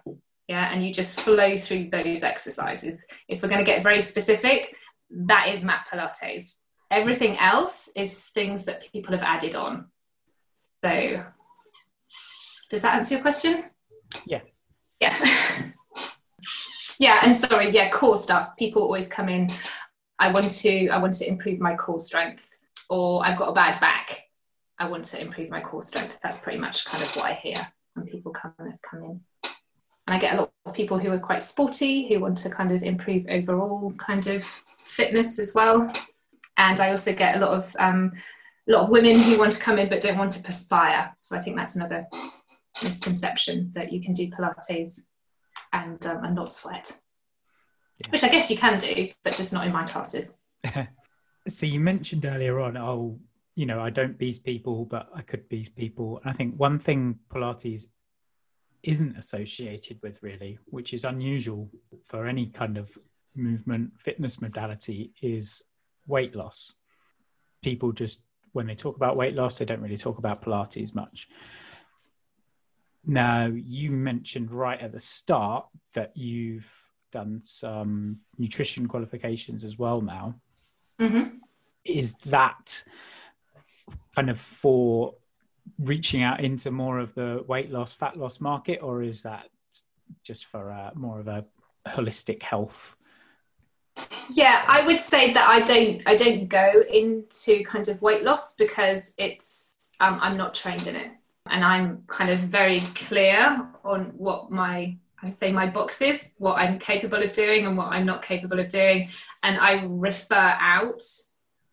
[0.48, 3.06] Yeah, and you just flow through those exercises.
[3.28, 4.76] If we're going to get very specific,
[5.10, 6.60] that is mat Pilates.
[6.90, 9.88] Everything else is things that people have added on.
[10.84, 11.24] So,
[12.70, 13.66] does that answer your question?
[14.26, 14.42] Yeah
[15.02, 15.18] yeah
[17.00, 19.52] yeah and sorry yeah core stuff people always come in
[20.20, 22.58] i want to i want to improve my core strength
[22.90, 24.30] or i've got a bad back
[24.80, 27.68] i want to improve my core strength that's pretty much kind of what i hear
[27.96, 29.22] when people come come in
[30.08, 32.72] and i get a lot of people who are quite sporty who want to kind
[32.72, 34.44] of improve overall kind of
[34.86, 35.92] fitness as well
[36.58, 38.12] and i also get a lot of um,
[38.70, 41.36] a lot of women who want to come in but don't want to perspire so
[41.36, 42.06] i think that's another
[42.84, 45.08] misconception that you can do Pilates
[45.74, 46.98] and, um, and not sweat,
[48.00, 48.12] yeah.
[48.12, 50.38] which I guess you can do, but just not in my classes.
[51.48, 53.20] so you mentioned earlier on, oh,
[53.56, 56.20] you know, I don't beast people, but I could beast people.
[56.24, 57.84] And I think one thing Pilates
[58.84, 61.70] isn't associated with really, which is unusual
[62.04, 62.98] for any kind of
[63.36, 65.64] movement fitness modality, is
[66.08, 66.74] weight loss.
[67.62, 68.24] People just,
[68.54, 71.28] when they talk about weight loss, they don't really talk about Pilates much.
[73.06, 76.72] Now, you mentioned right at the start that you've
[77.12, 80.36] done some nutrition qualifications as well now.
[81.00, 81.38] Mm-hmm.
[81.84, 82.84] Is that
[84.16, 85.16] kind of for
[85.80, 89.48] reaching out into more of the weight loss, fat loss market, or is that
[90.24, 91.46] just for uh, more of a
[91.88, 92.98] holistic health?
[94.30, 98.56] Yeah, I would say that I don't I don't go into kind of weight loss
[98.56, 101.12] because it's um, I'm not trained in it
[101.50, 106.80] and I'm kind of very clear on what my I say my boxes, what I'm
[106.80, 109.10] capable of doing and what I'm not capable of doing,
[109.44, 111.04] and I refer out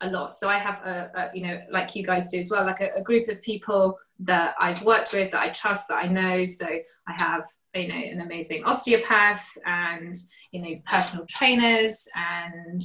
[0.01, 0.35] a lot.
[0.35, 2.91] So I have a, a you know like you guys do as well, like a,
[2.95, 6.45] a group of people that I've worked with that I trust that I know.
[6.45, 7.43] So I have
[7.75, 10.15] you know an amazing osteopath and
[10.51, 12.81] you know personal trainers and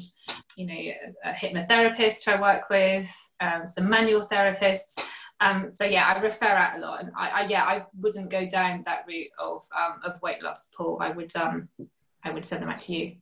[0.56, 3.10] you know a, a hypnotherapist who I work with,
[3.40, 4.98] um, some manual therapists
[5.40, 8.46] um, so yeah, I refer out a lot, and I, I, yeah, I wouldn't go
[8.46, 10.98] down that route of um, of weight loss, Paul.
[11.00, 11.68] I would um,
[12.22, 13.16] I would send them out to you,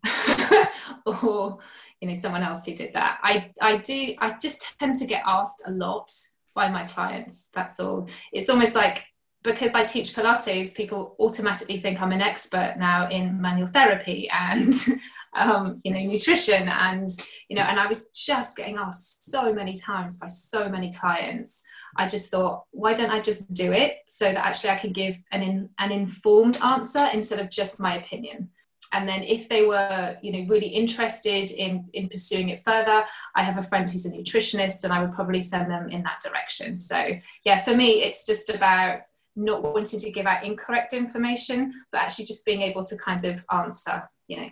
[1.07, 1.59] or
[2.03, 3.21] you know someone else who did that.
[3.23, 4.15] I I do.
[4.19, 6.11] I just tend to get asked a lot
[6.53, 7.51] by my clients.
[7.55, 8.09] That's all.
[8.33, 9.05] It's almost like
[9.45, 14.75] because I teach Pilates, people automatically think I'm an expert now in manual therapy and
[15.35, 17.09] um, you know nutrition and
[17.49, 21.65] you know and I was just getting asked so many times by so many clients.
[21.97, 25.19] I just thought, why don't I just do it so that actually I can give
[25.31, 28.51] an in, an informed answer instead of just my opinion
[28.93, 33.43] and then if they were you know really interested in in pursuing it further i
[33.43, 36.77] have a friend who's a nutritionist and i would probably send them in that direction.
[36.77, 37.09] So
[37.45, 39.01] yeah for me it's just about
[39.35, 43.45] not wanting to give out incorrect information but actually just being able to kind of
[43.51, 44.51] answer you know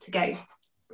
[0.00, 0.36] to go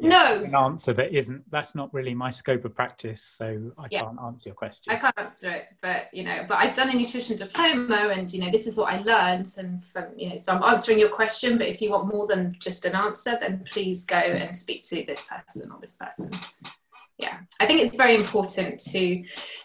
[0.09, 0.43] no.
[0.43, 4.03] an answer that isn't that's not really my scope of practice so i yeah.
[4.03, 4.93] can't answer your question.
[4.93, 8.41] I can't answer it but you know but i've done a nutrition diploma and you
[8.41, 11.59] know this is what i learned and from you know so i'm answering your question
[11.59, 15.05] but if you want more than just an answer then please go and speak to
[15.05, 16.31] this person or this person.
[17.19, 19.23] Yeah i think it's very important to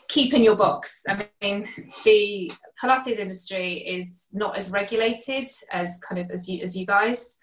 [0.08, 1.04] keep in your box.
[1.08, 1.68] I mean
[2.04, 7.40] the pilates industry is not as regulated as kind of as you as you guys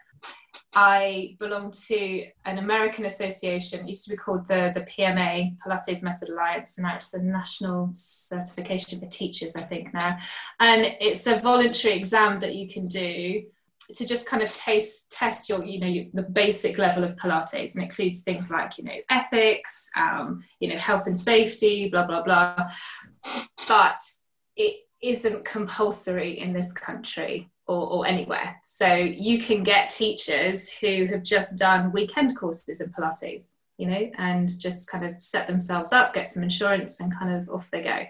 [0.74, 6.02] I belong to an American association, It used to be called the, the PMA, Pilates
[6.02, 10.18] Method Alliance, and now it's the National Certification for Teachers, I think now.
[10.60, 13.44] And it's a voluntary exam that you can do
[13.94, 17.82] to just kind of taste, test your, you know, the basic level of Pilates, and
[17.82, 22.70] includes things like, you know, ethics, um, you know, health and safety, blah, blah, blah.
[23.68, 24.00] But
[24.56, 28.56] it isn't compulsory in this country or, or, anywhere.
[28.64, 34.10] So you can get teachers who have just done weekend courses in Pilates, you know,
[34.18, 37.82] and just kind of set themselves up, get some insurance, and kind of off they
[37.82, 38.04] go.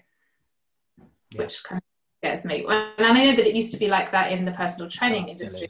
[1.30, 1.42] Yeah.
[1.42, 1.84] Which kind of
[2.22, 2.64] scares me.
[2.66, 5.32] And I know that it used to be like that in the personal training oh,
[5.32, 5.68] industry.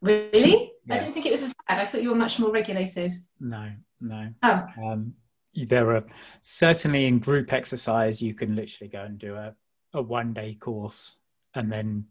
[0.00, 0.72] Really?
[0.86, 0.94] Yeah.
[0.94, 1.80] I didn't think it was bad.
[1.80, 3.12] I thought you were much more regulated.
[3.40, 3.70] No,
[4.00, 4.28] no.
[4.42, 4.66] Oh.
[4.82, 5.14] Um,
[5.54, 6.04] there are
[6.42, 9.54] certainly in group exercise, you can literally go and do a,
[9.94, 11.18] a one day course
[11.54, 12.04] and then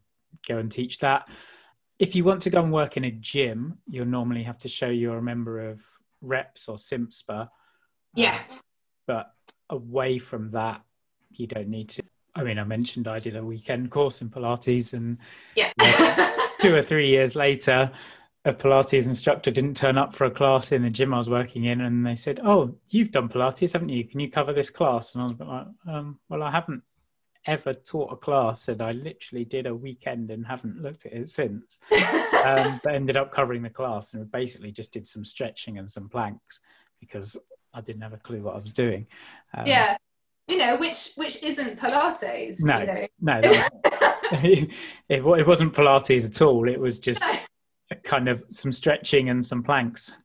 [0.47, 1.27] go and teach that.
[1.99, 4.89] If you want to go and work in a gym, you'll normally have to show
[4.89, 5.81] you're a member of
[6.21, 7.49] reps or CIMSPA.
[8.15, 8.39] Yeah.
[8.49, 8.59] Um,
[9.07, 9.33] but
[9.69, 10.81] away from that,
[11.31, 12.03] you don't need to.
[12.35, 15.17] I mean, I mentioned I did a weekend course in Pilates, and
[15.55, 15.71] yeah,
[16.61, 17.91] two or three years later,
[18.43, 21.65] a Pilates instructor didn't turn up for a class in the gym I was working
[21.65, 24.03] in, and they said, "Oh, you've done Pilates, haven't you?
[24.05, 26.83] Can you cover this class?" And I was like, um, "Well, I haven't
[27.45, 31.29] ever taught a class, and I literally did a weekend and haven't looked at it
[31.29, 31.79] since.
[32.45, 36.09] um, but ended up covering the class and basically just did some stretching and some
[36.09, 36.59] planks
[36.99, 37.37] because
[37.73, 39.07] I didn't have a clue what I was doing.
[39.53, 39.97] Um, yeah,
[40.47, 42.57] you know, which which isn't Pilates.
[42.59, 43.07] No, you know?
[43.21, 43.39] no,
[44.43, 44.73] it,
[45.09, 46.67] it wasn't Pilates at all.
[46.67, 47.25] It was just
[47.91, 50.15] a kind of some stretching and some planks.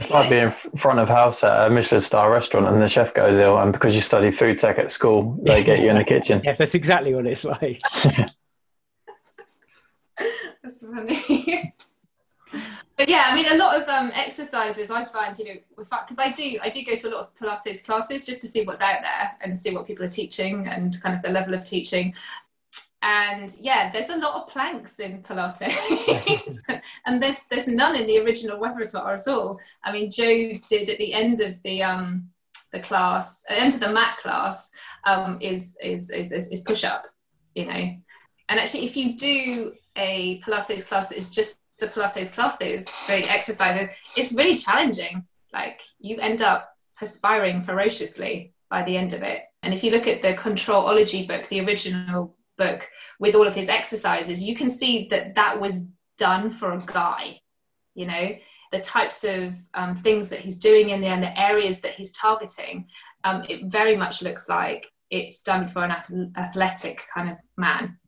[0.00, 3.12] It's like being in front of house at a Michelin star restaurant and the chef
[3.12, 6.04] goes ill, and because you study food tech at school, they get you in the
[6.04, 6.40] kitchen.
[6.50, 7.78] Yeah, that's exactly what it's like.
[10.62, 11.74] that's funny.
[12.96, 16.32] but yeah, I mean, a lot of um, exercises I find, you know, because I
[16.32, 19.02] do, I do go to a lot of Pilates classes just to see what's out
[19.02, 22.14] there and see what people are teaching and kind of the level of teaching
[23.02, 25.62] and yeah there's a lot of planks in pilates.
[27.06, 29.58] And there's there's none in the original repertoire at all.
[29.84, 32.28] I mean joe did at the end of the um
[32.72, 34.72] the class at the end of the mat class
[35.04, 37.06] um is is is, is push up
[37.54, 37.96] you know.
[38.48, 43.30] And actually if you do a pilates class that is just the pilates classes the
[43.30, 45.26] exercises it's really challenging.
[45.52, 49.42] Like you end up perspiring ferociously by the end of it.
[49.62, 52.88] And if you look at the controlology book the original book
[53.18, 55.84] with all of his exercises, you can see that that was
[56.18, 57.40] done for a guy,
[57.94, 58.26] you know,
[58.70, 62.12] the types of um, things that he's doing in there and the areas that he's
[62.12, 62.86] targeting.
[63.24, 67.98] Um, it very much looks like it's done for an athletic kind of man.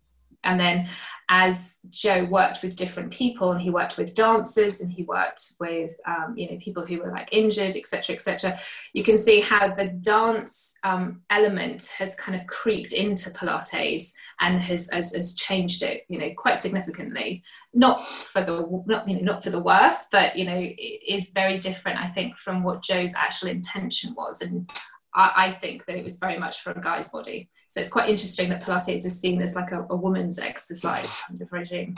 [0.44, 0.88] And then
[1.28, 5.92] as Joe worked with different people and he worked with dancers and he worked with
[6.06, 8.58] um, you know people who were like injured, etc., etc.,
[8.92, 14.60] you can see how the dance um, element has kind of creeped into Pilates and
[14.60, 17.42] has, has, has changed it, you know, quite significantly.
[17.72, 21.30] Not for the not you know not for the worst, but you know it is
[21.30, 24.42] very different, I think, from what Joe's actual intention was.
[24.42, 24.68] And
[25.14, 27.50] I, I think that it was very much for a guy's body.
[27.68, 31.40] So it's quite interesting that Pilates is seen as like a, a woman's exercise kind
[31.40, 31.96] of regime.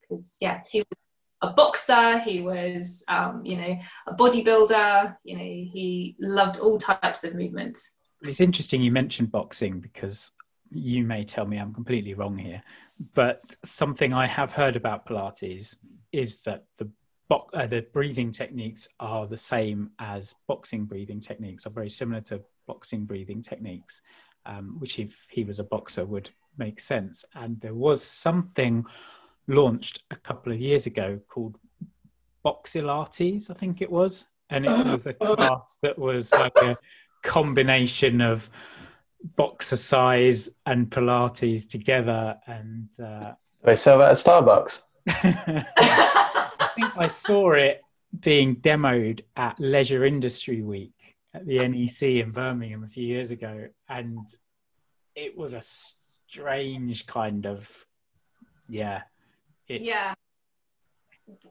[0.00, 0.98] Because yeah, he was
[1.42, 3.76] a boxer, he was um, you know
[4.06, 7.78] a bodybuilder, you know he loved all types of movement.
[8.22, 10.32] It's interesting you mentioned boxing because
[10.70, 12.62] you may tell me I'm completely wrong here,
[13.14, 15.76] but something I have heard about Pilates
[16.12, 16.90] is that the
[17.28, 22.20] bo- uh, the breathing techniques are the same as boxing breathing techniques, are very similar
[22.22, 24.00] to boxing breathing techniques
[24.46, 27.24] um, which if he was a boxer would make sense.
[27.34, 28.84] And there was something
[29.46, 31.56] launched a couple of years ago called
[32.44, 36.76] Boxilates, I think it was, and it was a class that was like a
[37.22, 38.50] combination of
[39.36, 42.36] boxercise and Pilates together.
[42.46, 44.82] And uh, they sell that at Starbucks.
[46.76, 47.82] I think I saw it
[48.20, 50.92] being demoed at Leisure Industry Week
[51.32, 54.18] at the NEC in Birmingham a few years ago, and
[55.14, 57.86] it was a strange kind of
[58.68, 59.02] yeah.
[59.68, 60.14] It, yeah.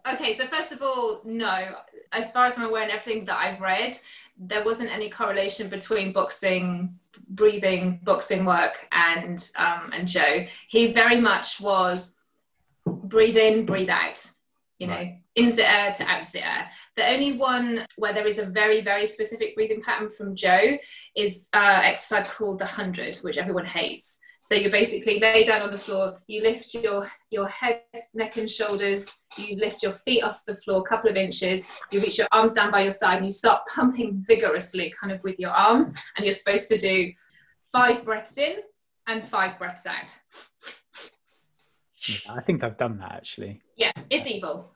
[0.07, 1.76] Okay, so first of all, no.
[2.11, 3.95] As far as I'm aware, and everything that I've read,
[4.38, 6.99] there wasn't any correlation between boxing,
[7.30, 10.45] breathing, boxing work, and um, and Joe.
[10.67, 12.21] He very much was
[12.86, 14.24] breathe in, breathe out.
[14.80, 15.21] You know, right.
[15.36, 16.67] the air to out the air.
[16.95, 20.78] The only one where there is a very, very specific breathing pattern from Joe
[21.15, 24.19] is uh, exercise called the hundred, which everyone hates.
[24.43, 28.49] So you basically lay down on the floor, you lift your, your head, neck, and
[28.49, 32.28] shoulders, you lift your feet off the floor a couple of inches, you reach your
[32.34, 35.93] arms down by your side, and you start pumping vigorously, kind of with your arms.
[36.17, 37.13] And you're supposed to do
[37.71, 38.57] five breaths in
[39.07, 40.13] and five breaths out.
[42.29, 43.61] I think I've done that actually.
[43.75, 44.73] Yeah, it's evil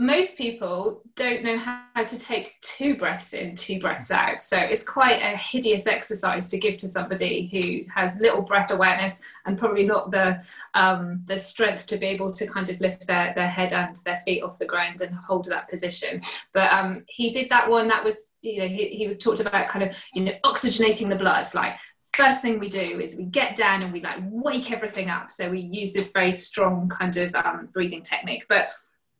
[0.00, 4.40] most people don't know how to take two breaths in, two breaths out.
[4.40, 9.20] So it's quite a hideous exercise to give to somebody who has little breath awareness
[9.44, 13.34] and probably not the um, the strength to be able to kind of lift their,
[13.34, 16.22] their head and their feet off the ground and hold that position.
[16.54, 17.86] But um, he did that one.
[17.88, 21.16] That was you know he, he was talked about kind of you know oxygenating the
[21.16, 21.74] blood like
[22.20, 25.30] first thing we do is we get down and we like wake everything up.
[25.30, 28.44] So we use this very strong kind of um, breathing technique.
[28.46, 28.68] But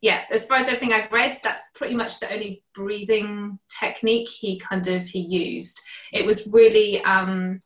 [0.03, 4.59] yeah, as far as everything I've read, that's pretty much the only breathing technique he
[4.59, 5.81] kind of he used.
[6.13, 7.63] It was really um,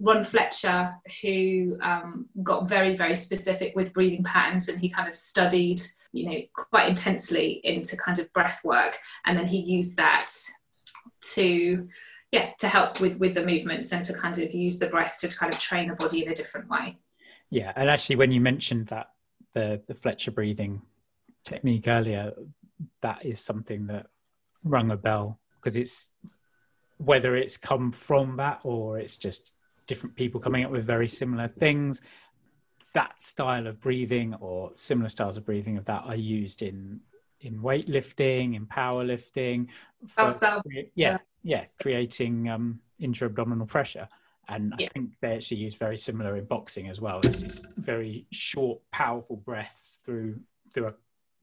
[0.00, 5.14] Ron Fletcher who um, got very very specific with breathing patterns, and he kind of
[5.14, 5.80] studied
[6.12, 10.30] you know quite intensely into kind of breath work, and then he used that
[11.34, 11.88] to
[12.34, 15.28] yeah to help with with the movements and to kind of use the breath to
[15.28, 16.98] kind of train the body in a different way.
[17.50, 19.10] Yeah, and actually, when you mentioned that
[19.52, 20.82] the the Fletcher breathing
[21.44, 22.32] technique earlier,
[23.02, 24.06] that is something that
[24.64, 26.10] rung a bell because it's
[26.98, 29.52] whether it's come from that or it's just
[29.86, 32.02] different people coming up with very similar things.
[32.94, 37.00] That style of breathing or similar styles of breathing of that are used in
[37.40, 39.68] in weightlifting, in powerlifting.
[40.08, 40.30] For,
[40.66, 44.08] yeah, yeah, yeah, creating um, intra-abdominal pressure.
[44.48, 44.86] And yeah.
[44.86, 47.20] I think they actually use very similar in boxing as well.
[47.24, 50.40] It's, it's very short, powerful breaths through
[50.72, 50.94] through a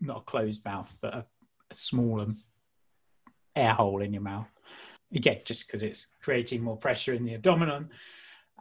[0.02, 1.26] not a closed mouth, but a,
[1.70, 2.28] a smaller
[3.56, 4.48] air hole in your mouth.
[5.16, 7.90] Again, just because it's creating more pressure in the abdomen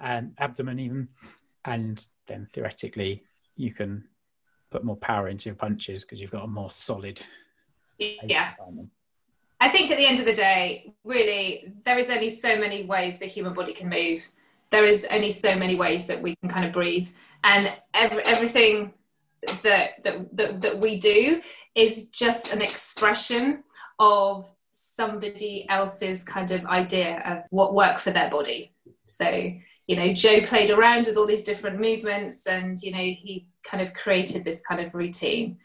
[0.01, 1.09] and abdomen even,
[1.65, 3.25] and then theoretically
[3.57, 4.05] you can
[4.71, 7.21] put more power into your punches because you've got a more solid.
[7.99, 8.53] Yeah.
[9.61, 13.19] I think at the end of the day, really, there is only so many ways
[13.19, 14.27] the human body can move.
[14.71, 17.09] There is only so many ways that we can kind of breathe,
[17.45, 18.95] and every, everything
[19.63, 21.43] that, that, that, that we do
[21.75, 23.65] is just an expression
[23.99, 28.73] of somebody else's kind of idea of what worked for their body.
[29.07, 29.53] So,
[29.87, 33.87] you know, Joe played around with all these different movements and, you know, he kind
[33.87, 35.59] of created this kind of routine.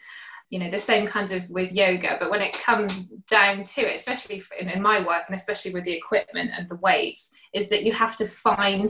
[0.49, 3.95] You know, the same kind of with yoga, but when it comes down to it,
[3.95, 7.83] especially in, in my work and especially with the equipment and the weights, is that
[7.83, 8.87] you have to find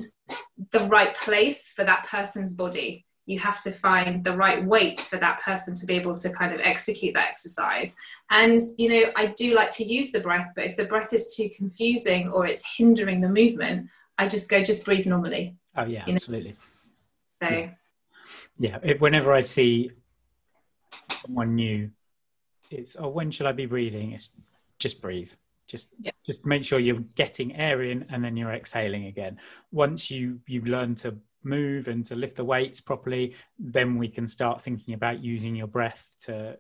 [0.71, 5.17] the right place for that person's body you have to find the right weight for
[5.17, 7.95] that person to be able to kind of execute that exercise.
[8.29, 11.35] And, you know, I do like to use the breath, but if the breath is
[11.35, 13.87] too confusing or it's hindering the movement,
[14.17, 15.55] I just go, just breathe normally.
[15.75, 16.55] Oh, yeah, absolutely.
[17.41, 17.47] Know?
[17.47, 17.69] So,
[18.59, 18.77] yeah.
[18.83, 18.93] yeah.
[18.99, 19.91] Whenever I see
[21.21, 21.89] someone new,
[22.71, 24.11] it's, oh, when should I be breathing?
[24.11, 24.29] It's
[24.79, 25.31] just breathe.
[25.67, 26.11] Just, yeah.
[26.25, 29.39] just make sure you're getting air in and then you're exhaling again.
[29.71, 34.27] Once you you learn to move and to lift the weights properly, then we can
[34.27, 36.57] start thinking about using your breath to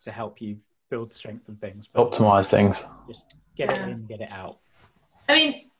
[0.00, 0.58] to help you
[0.90, 1.88] build strength and things.
[1.88, 2.84] But Optimize things.
[3.08, 3.86] Just get yeah.
[3.86, 4.58] it in, get it out.
[5.28, 5.70] I mean,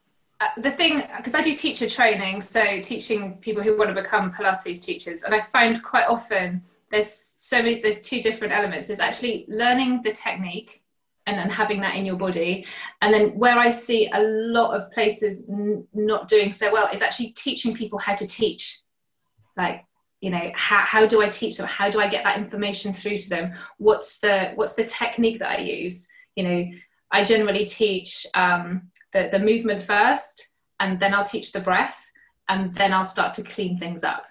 [0.41, 4.31] uh, the thing because I do teacher training, so teaching people who want to become
[4.31, 8.87] Pilates teachers, and I find quite often there's so many there's two different elements.
[8.87, 10.81] There's actually learning the technique
[11.27, 12.65] and, and having that in your body.
[13.01, 17.01] And then where I see a lot of places n- not doing so well is
[17.01, 18.79] actually teaching people how to teach.
[19.55, 19.85] Like,
[20.21, 21.67] you know, how, how do I teach them?
[21.67, 23.53] How do I get that information through to them?
[23.77, 26.09] What's the what's the technique that I use?
[26.35, 26.65] You know,
[27.11, 32.11] I generally teach um, the, the movement first and then I'll teach the breath.
[32.49, 34.25] and then I'll start to clean things up.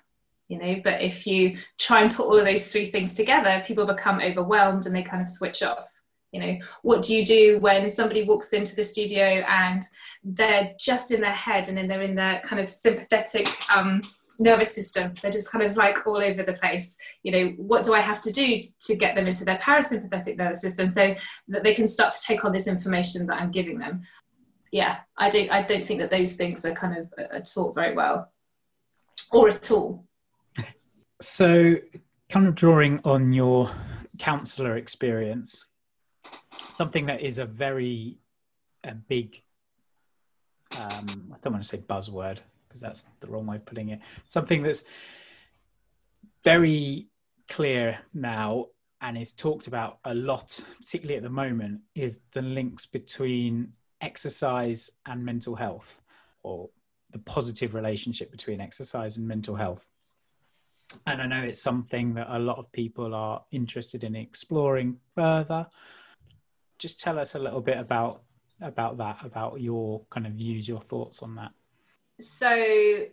[0.48, 3.86] You know, but if you try and put all of those three things together, people
[3.86, 5.86] become overwhelmed and they kind of switch off.
[6.32, 9.82] You know, what do you do when somebody walks into the studio and
[10.24, 14.02] they're just in their head and then they're in their kind of sympathetic um,
[14.38, 15.14] nervous system.
[15.20, 16.96] They're just kind of like all over the place.
[17.22, 20.60] You know, what do I have to do to get them into their parasympathetic nervous
[20.60, 21.14] system so
[21.48, 24.02] that they can start to take on this information that I'm giving them?
[24.70, 25.50] Yeah, I don't.
[25.50, 28.30] I don't think that those things are kind of taught very well,
[29.32, 30.04] or at all.
[31.20, 31.76] So,
[32.28, 33.70] kind of drawing on your
[34.18, 35.64] counselor experience,
[36.70, 38.18] something that is a very
[38.84, 39.42] a big
[40.76, 42.38] um, I don't want to say buzzword,
[42.68, 44.00] because that's the wrong way of putting it.
[44.26, 44.84] Something that's
[46.44, 47.08] very
[47.48, 48.66] clear now
[49.00, 54.90] and is talked about a lot, particularly at the moment, is the links between exercise
[55.06, 56.00] and mental health,
[56.42, 56.68] or
[57.10, 59.88] the positive relationship between exercise and mental health.
[61.06, 65.66] And I know it's something that a lot of people are interested in exploring further.
[66.78, 68.22] Just tell us a little bit about
[68.60, 71.52] about that, about your kind of views, your thoughts on that
[72.20, 73.04] so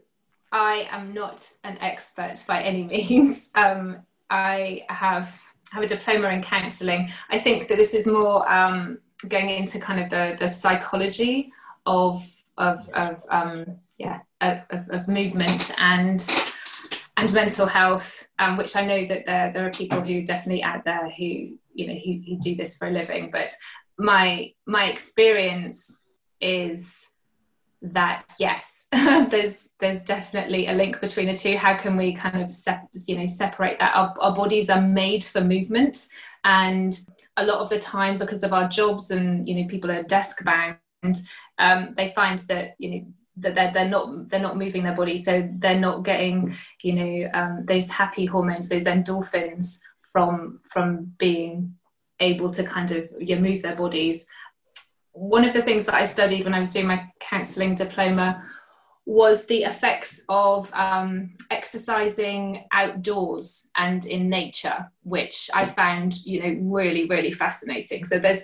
[0.51, 3.51] I am not an expert by any means.
[3.55, 5.39] Um, I have
[5.71, 7.09] have a diploma in counselling.
[7.29, 8.99] I think that this is more um,
[9.29, 11.51] going into kind of the the psychology
[11.85, 12.25] of
[12.57, 16.21] of of um, yeah of, of, movement and
[17.17, 20.83] and mental health, um, which I know that there there are people who definitely out
[20.83, 23.29] there who you know who, who do this for a living.
[23.31, 23.51] But
[23.97, 26.07] my my experience
[26.41, 27.11] is
[27.81, 32.51] that yes there's there's definitely a link between the two how can we kind of
[32.51, 36.07] sep- you know separate that our, our bodies are made for movement
[36.43, 36.99] and
[37.37, 40.43] a lot of the time because of our jobs and you know people are desk
[40.43, 41.17] bound
[41.59, 43.05] um, they find that you know
[43.37, 47.29] that they're, they're not they're not moving their body so they're not getting you know
[47.33, 51.75] um, those happy hormones those endorphins from from being
[52.19, 54.27] able to kind of know, move their bodies
[55.11, 58.43] one of the things that I studied when I was doing my counselling diploma
[59.05, 66.71] was the effects of um, exercising outdoors and in nature, which I found, you know,
[66.71, 68.03] really, really fascinating.
[68.03, 68.43] So there's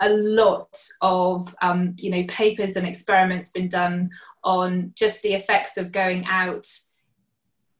[0.00, 4.10] a, lot of, um, you know, papers and experiments been done
[4.44, 6.66] on just the effects of going out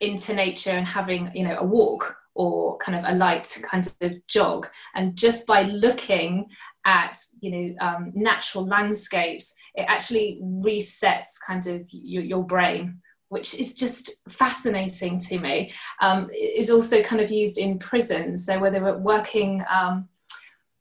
[0.00, 4.26] into nature and having, you know, a walk or kind of a light kind of
[4.26, 4.68] jog.
[4.94, 6.46] And just by looking
[6.84, 13.58] at you know um, natural landscapes, it actually resets kind of your, your brain which
[13.60, 15.72] is just fascinating to me.
[16.00, 18.46] Um, it's also kind of used in prisons.
[18.46, 20.08] So where they were working um,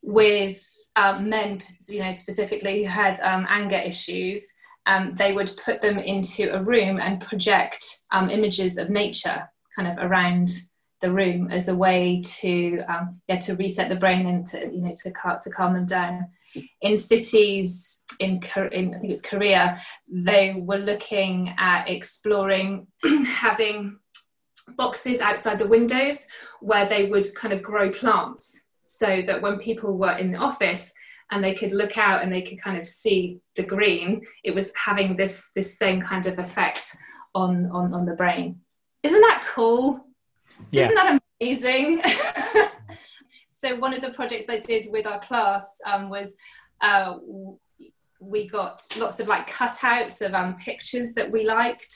[0.02, 0.64] with
[0.98, 4.52] um, men, you know, specifically who had um, anger issues,
[4.88, 9.88] um, they would put them into a room and project um, images of nature kind
[9.88, 10.50] of around
[11.02, 14.82] the room as a way to um, yeah to reset the brain and to you
[14.82, 16.28] know to calm, to calm them down.
[16.82, 18.42] In cities in,
[18.72, 19.80] in I think it's Korea,
[20.10, 22.88] they were looking at exploring
[23.26, 24.00] having
[24.76, 26.26] boxes outside the windows
[26.62, 30.94] where they would kind of grow plants so that when people were in the office
[31.30, 34.74] and they could look out and they could kind of see the green it was
[34.76, 36.96] having this this same kind of effect
[37.36, 38.60] on on, on the brain
[39.04, 40.08] isn't that cool
[40.72, 40.84] yeah.
[40.84, 42.02] Isn't that amazing?
[43.52, 46.36] so one of the projects I did with our class um, was
[46.82, 47.18] uh,
[48.20, 51.96] we got lots of like cutouts of um, pictures that we liked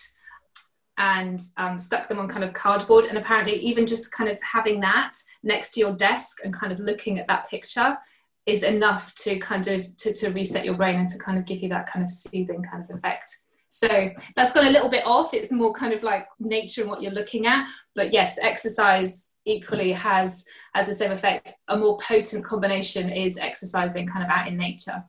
[1.01, 3.05] and um, stuck them on kind of cardboard.
[3.05, 6.79] And apparently, even just kind of having that next to your desk and kind of
[6.79, 7.97] looking at that picture
[8.45, 11.63] is enough to kind of to, to reset your brain and to kind of give
[11.63, 13.35] you that kind of soothing kind of effect.
[13.67, 15.33] So that's gone a little bit off.
[15.33, 17.67] It's more kind of like nature and what you're looking at.
[17.95, 20.45] But yes, exercise equally has
[20.75, 21.53] as the same effect.
[21.69, 25.03] A more potent combination is exercising kind of out in nature.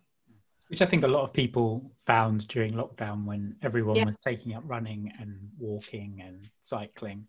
[0.72, 4.06] Which I think a lot of people found during lockdown when everyone yeah.
[4.06, 7.26] was taking up running and walking and cycling.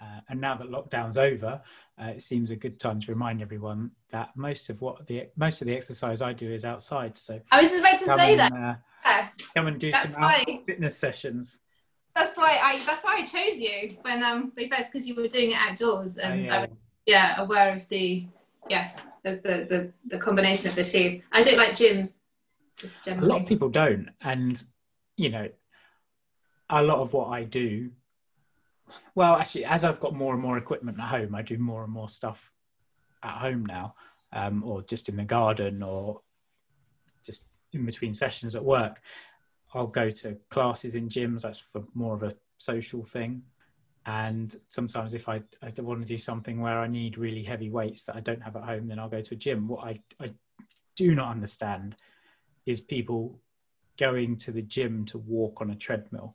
[0.00, 1.60] Uh, and now that lockdown's over,
[2.00, 5.60] uh, it seems a good time to remind everyone that most of what the most
[5.60, 7.18] of the exercise I do is outside.
[7.18, 8.52] So I was just about to say and, that.
[8.52, 8.74] Uh,
[9.04, 9.28] yeah.
[9.56, 11.58] Come and do that's some why, fitness sessions.
[12.14, 15.26] That's why I that's why I chose you when um we first because you were
[15.26, 16.56] doing it outdoors oh, and oh, yeah.
[16.56, 18.28] I was yeah aware of the
[18.68, 18.92] yeah
[19.24, 21.22] of the, the the combination of the two.
[21.32, 22.20] I don't like gyms
[22.76, 23.28] just generally.
[23.28, 24.62] A lot of people don't, and
[25.16, 25.48] you know,
[26.70, 27.90] a lot of what I do.
[29.14, 31.92] Well, actually, as I've got more and more equipment at home, I do more and
[31.92, 32.52] more stuff
[33.22, 33.94] at home now,
[34.32, 36.20] um, or just in the garden, or
[37.24, 39.00] just in between sessions at work,
[39.72, 41.42] I'll go to classes in gyms.
[41.42, 43.42] That's for more of a social thing.
[44.06, 48.04] And sometimes if I, I want to do something where I need really heavy weights
[48.04, 49.66] that I don't have at home, then I'll go to a gym.
[49.66, 50.30] What I, I
[50.94, 51.96] do not understand
[52.66, 53.40] is people
[53.98, 56.34] going to the gym to walk on a treadmill.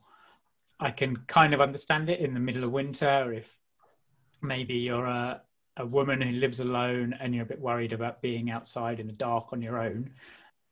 [0.78, 3.58] I can kind of understand it in the middle of winter if
[4.40, 5.42] maybe you're a,
[5.76, 9.12] a woman who lives alone and you're a bit worried about being outside in the
[9.12, 10.10] dark on your own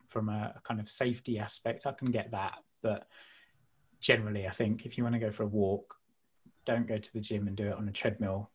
[0.06, 1.86] from a, a kind of safety aspect.
[1.86, 2.54] I can get that.
[2.82, 3.06] But
[4.00, 5.94] generally, I think if you want to go for a walk,
[6.64, 8.50] don't go to the gym and do it on a treadmill.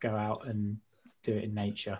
[0.00, 0.78] Go out and
[1.22, 1.98] do it in nature.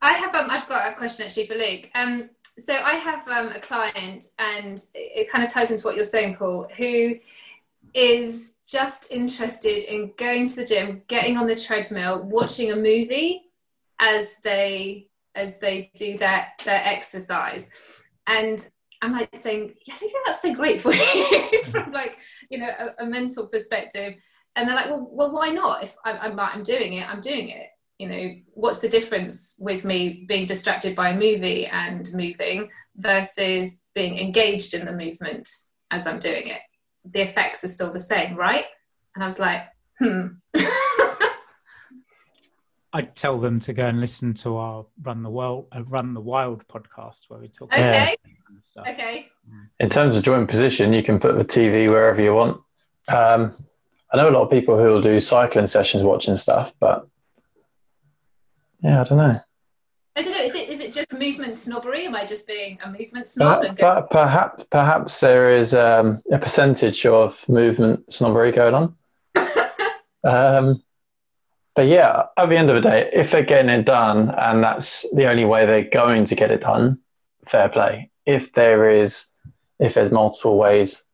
[0.00, 1.90] I have um, I've got a question actually for Luke.
[1.94, 6.04] Um, so I have um, a client, and it kind of ties into what you're
[6.04, 7.14] saying, Paul, who
[7.94, 13.42] is just interested in going to the gym, getting on the treadmill, watching a movie
[14.00, 17.70] as they as they do their their exercise.
[18.26, 18.68] And
[19.00, 22.18] I'm like saying, yeah, I think that's so great for you from like,
[22.50, 24.14] you know, a, a, mental perspective.
[24.56, 25.84] And they're like, well, well, why not?
[25.84, 27.68] If I'm, I'm, I'm doing it, I'm doing it.
[27.98, 33.84] You know, what's the difference with me being distracted by a movie and moving versus
[33.94, 35.48] being engaged in the movement
[35.90, 36.60] as I'm doing it?
[37.12, 38.64] the effects are still the same, right?
[39.14, 39.60] And I was like,
[39.98, 40.26] hmm.
[42.92, 46.20] I'd tell them to go and listen to our Run the World, uh, Run the
[46.20, 48.16] Wild podcast where we talk okay.
[48.24, 48.86] about stuff.
[48.88, 49.28] Okay.
[49.78, 52.60] In terms of joint position, you can put the TV wherever you want.
[53.08, 53.54] Um,
[54.10, 57.06] I know a lot of people who will do cycling sessions watching stuff, but
[58.80, 59.40] yeah, I don't know.
[60.16, 60.42] I don't know.
[60.42, 62.06] Is it is it just movement snobbery?
[62.06, 63.64] Am I just being a movement snob?
[63.80, 68.96] Uh, perhaps perhaps there is um, a percentage of movement snobbery going on.
[70.24, 70.82] um,
[71.76, 75.06] but yeah, at the end of the day, if they're getting it done and that's
[75.14, 76.98] the only way they're going to get it done,
[77.46, 78.10] fair play.
[78.26, 79.26] If there is,
[79.78, 81.04] if there's multiple ways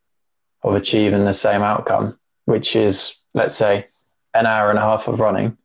[0.62, 3.84] of achieving the same outcome, which is let's say
[4.32, 5.58] an hour and a half of running,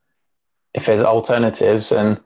[0.73, 2.19] if there's alternatives and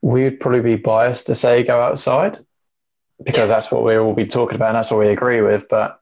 [0.00, 2.38] we would probably be biased to say go outside
[3.22, 5.68] because that's what we will be talking about and that's what we agree with.
[5.68, 6.00] But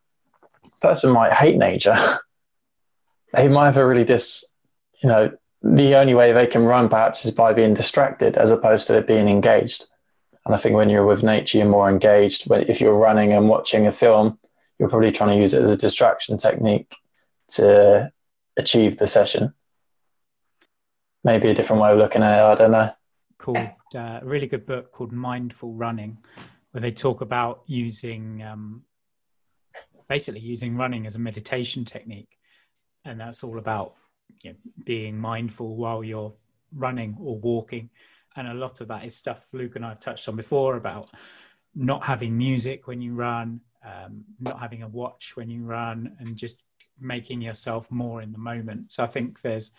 [0.81, 1.97] person might hate nature.
[3.35, 4.45] they might have a really dis,
[5.03, 5.31] you know,
[5.63, 9.07] the only way they can run perhaps is by being distracted as opposed to it
[9.07, 9.85] being engaged.
[10.47, 12.49] And I think when you're with nature, you're more engaged.
[12.49, 14.39] But if you're running and watching a film,
[14.79, 16.95] you're probably trying to use it as a distraction technique
[17.49, 18.11] to
[18.57, 19.53] achieve the session.
[21.23, 22.43] Maybe a different way of looking at it.
[22.43, 22.91] I don't know
[23.41, 26.19] called uh, a really good book called Mindful Running,
[26.71, 28.83] where they talk about using um,
[30.09, 32.37] basically using running as a meditation technique,
[33.05, 33.95] and that's all about
[34.43, 36.35] you know, being mindful while you're
[36.73, 37.91] running or walking.
[38.37, 41.09] And a lot of that is stuff Luke and I have touched on before about
[41.75, 46.37] not having music when you run, um, not having a watch when you run, and
[46.37, 46.63] just
[47.01, 48.93] making yourself more in the moment.
[48.93, 49.71] So I think there's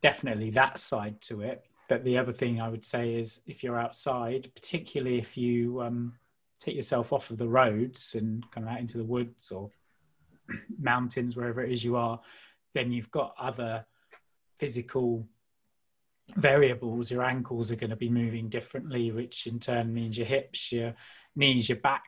[0.00, 3.80] definitely that side to it but the other thing I would say is if you're
[3.80, 6.12] outside, particularly if you um,
[6.60, 9.70] take yourself off of the roads and come out into the woods or
[10.78, 12.20] mountains, wherever it is you are,
[12.74, 13.86] then you've got other
[14.58, 15.26] physical
[16.36, 17.10] variables.
[17.10, 20.94] Your ankles are going to be moving differently, which in turn means your hips, your
[21.34, 22.04] knees, your back,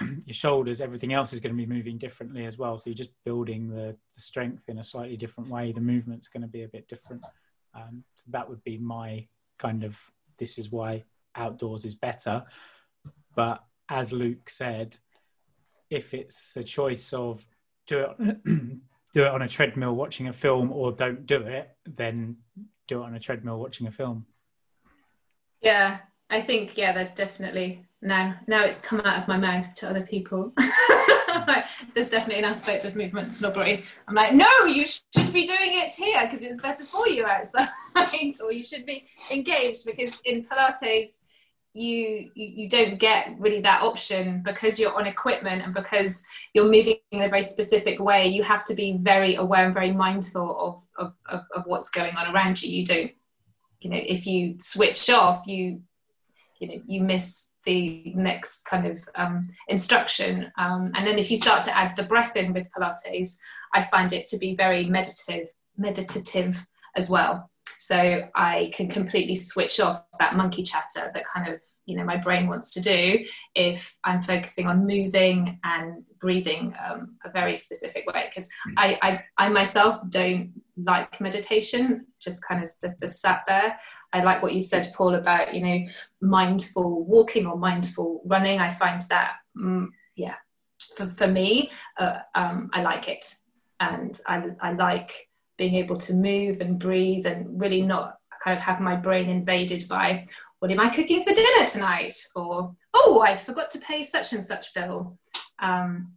[0.24, 2.78] your shoulders, everything else is going to be moving differently as well.
[2.78, 5.72] So you're just building the, the strength in a slightly different way.
[5.72, 7.24] The movement's going to be a bit different.
[7.74, 9.26] Um, so that would be my
[9.58, 9.98] kind of
[10.38, 11.04] this is why
[11.36, 12.42] outdoors is better.
[13.36, 14.96] But as Luke said,
[15.90, 17.46] if it's a choice of
[17.86, 18.44] do it
[19.12, 22.36] do it on a treadmill watching a film or don't do it, then
[22.88, 24.26] do it on a treadmill watching a film.
[25.60, 29.88] Yeah, I think yeah, there's definitely now now it's come out of my mouth to
[29.88, 30.52] other people.
[31.94, 33.84] there's definitely an aspect of movement snobbery.
[34.06, 37.68] I'm like, no, you should be doing it here because it's better for you outside,
[38.42, 41.22] or you should be engaged because in Pilates
[41.72, 46.70] you, you you don't get really that option because you're on equipment and because you're
[46.70, 48.28] moving in a very specific way.
[48.28, 52.14] You have to be very aware and very mindful of of, of, of what's going
[52.14, 52.70] on around you.
[52.70, 53.12] You don't,
[53.80, 55.82] you know, if you switch off, you
[56.60, 60.52] you know you miss the next kind of um, instruction.
[60.58, 63.38] Um, and then if you start to add the breath in with pilates
[63.72, 67.50] i find it to be very meditative meditative as well.
[67.78, 72.16] So i can completely switch off that monkey chatter that kind of you know my
[72.16, 78.06] brain wants to do if i'm focusing on moving and breathing um, a very specific
[78.06, 78.30] way.
[78.30, 78.48] Because
[78.78, 80.52] I, I, I myself don't
[80.82, 83.78] like meditation just kind of just, just sat there
[84.14, 85.86] I like what you said, Paul, about you know
[86.22, 88.60] mindful walking or mindful running.
[88.60, 90.36] I find that mm, yeah
[90.96, 93.26] for, for me, uh, um, I like it.
[93.80, 98.62] And I, I like being able to move and breathe and really not kind of
[98.62, 100.26] have my brain invaded by
[100.58, 102.16] what am I cooking for dinner tonight?
[102.34, 105.18] Or, oh, I forgot to pay such and such bill.
[105.58, 106.12] Um,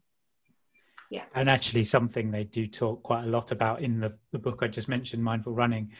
[1.09, 1.23] yeah.
[1.35, 4.67] And actually, something they do talk quite a lot about in the, the book I
[4.67, 5.91] just mentioned, Mindful Running,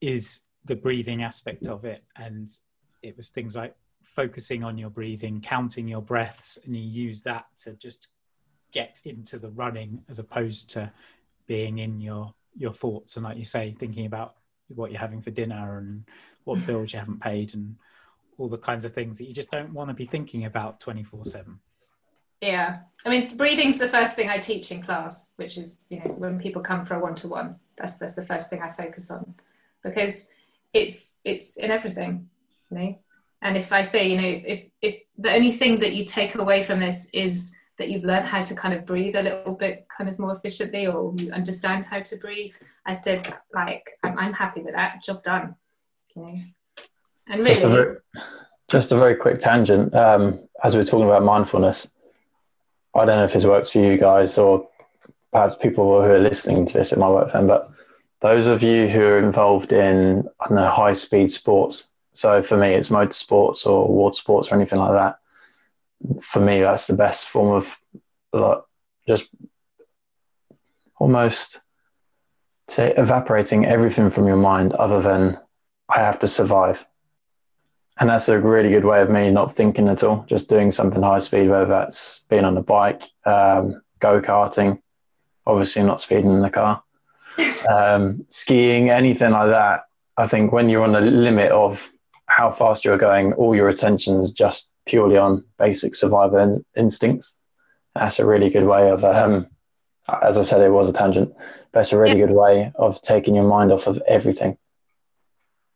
[0.00, 2.04] is the breathing aspect of it.
[2.16, 2.48] And
[3.02, 7.46] it was things like focusing on your breathing, counting your breaths, and you use that
[7.64, 8.08] to just
[8.72, 10.92] get into the running as opposed to
[11.46, 13.16] being in your your thoughts.
[13.16, 14.36] And like you say thinking about
[14.68, 16.04] what you're having for dinner and
[16.44, 16.66] what mm.
[16.66, 17.76] bills you haven't paid and
[18.38, 21.24] all the kinds of things that you just don't want to be thinking about 24
[21.24, 21.58] 7
[22.42, 22.80] yeah.
[23.04, 26.38] I mean breathing's the first thing i teach in class which is you know when
[26.38, 29.34] people come for a one-to-one that's that's the first thing i focus on.
[29.82, 30.32] Because
[30.76, 32.28] it's it's in everything
[32.70, 32.98] you know?
[33.42, 36.62] And if i say you know if if the only thing that you take away
[36.62, 40.08] from this is that you've learned how to kind of breathe a little bit kind
[40.08, 42.54] of more efficiently or you understand how to breathe
[42.86, 45.02] i said like i'm, I'm happy with that.
[45.02, 45.54] Job done
[46.14, 46.38] you know?
[47.28, 47.96] And really just a very,
[48.68, 49.94] just a very quick tangent.
[49.94, 51.88] Um, as we are talking about mindfulness
[52.94, 54.68] i don't know if this works for you guys or
[55.32, 57.70] perhaps people who are listening to this it might work for them but
[58.26, 62.56] those of you who are involved in i don't know high speed sports so for
[62.56, 65.18] me it's motorsports or water sports or anything like that
[66.20, 67.78] for me, that's the best form of
[68.32, 68.58] like
[69.06, 69.28] just
[70.98, 71.60] almost
[72.78, 75.38] evaporating everything from your mind other than
[75.88, 76.86] I have to survive.
[77.98, 81.02] And that's a really good way of me not thinking at all, just doing something
[81.02, 84.82] high speed, whether that's being on a bike, um, go karting,
[85.46, 86.82] obviously not speeding in the car,
[87.70, 89.84] um, skiing, anything like that.
[90.16, 91.90] I think when you're on the limit of
[92.26, 97.36] how fast you're going, all your attention is just purely on basic survival in- instincts.
[97.94, 99.46] That's a really good way of, um,
[100.22, 101.34] as I said, it was a tangent,
[101.72, 102.26] but it's a really yeah.
[102.26, 104.56] good way of taking your mind off of everything.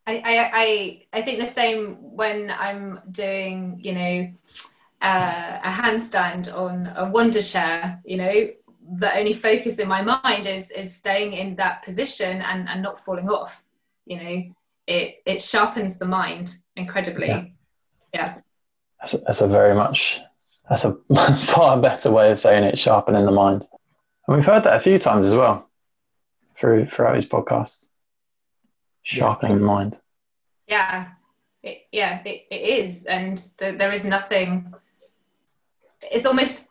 [0.06, 4.32] I, I, I think the same when I'm doing, you know,
[5.02, 8.48] uh, a handstand on a Wunda Chair, you know,
[8.98, 12.98] the only focus in my mind is is staying in that position and, and not
[12.98, 13.64] falling off.
[14.06, 14.42] You know,
[14.86, 17.28] it it sharpens the mind incredibly.
[17.28, 17.44] Yeah.
[18.14, 18.34] yeah
[19.00, 20.20] that's, that's a very much
[20.68, 20.92] that's a
[21.36, 23.66] far better way of saying it sharpening the mind
[24.26, 25.68] and we've heard that a few times as well
[26.56, 27.86] through throughout his podcast
[29.02, 29.58] sharpening yeah.
[29.58, 29.98] the mind
[30.66, 31.06] yeah
[31.62, 34.72] it, yeah it, it is and the, there is nothing
[36.02, 36.70] it's almost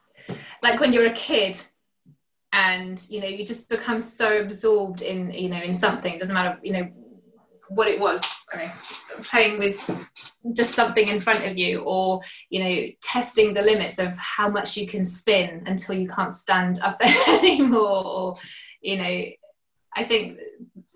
[0.63, 1.59] like when you're a kid
[2.54, 6.58] and you know you just become so absorbed in you know in something doesn't matter
[6.64, 6.88] you know
[7.70, 8.24] what it was
[9.22, 9.80] playing with
[10.54, 12.20] just something in front of you or
[12.50, 16.80] you know testing the limits of how much you can spin until you can't stand
[16.84, 16.97] up
[17.28, 18.38] anymore or
[18.82, 19.24] you know
[19.95, 20.39] i think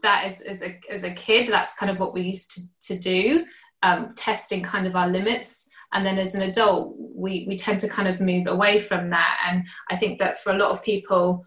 [0.01, 2.99] that is as a, as a kid that's kind of what we used to, to
[2.99, 3.45] do
[3.83, 7.87] um, testing kind of our limits and then as an adult we we tend to
[7.87, 11.45] kind of move away from that and i think that for a lot of people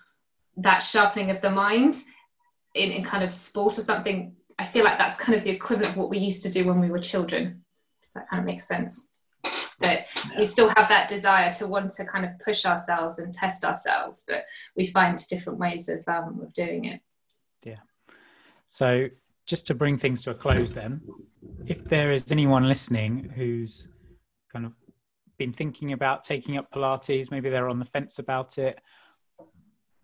[0.57, 1.97] that sharpening of the mind
[2.75, 5.93] in, in kind of sport or something I feel like that's kind of the equivalent
[5.93, 7.63] of what we used to do when we were children.
[8.03, 9.11] Does that kind of make sense?
[9.81, 10.07] That
[10.39, 14.25] we still have that desire to want to kind of push ourselves and test ourselves,
[14.27, 17.01] but we find different ways of, um, of doing it.
[17.63, 17.81] Yeah.
[18.65, 19.09] So,
[19.45, 21.03] just to bring things to a close, then,
[21.67, 23.87] if there is anyone listening who's
[24.57, 24.73] kind of
[25.37, 28.81] been thinking about taking up Pilates, maybe they're on the fence about it,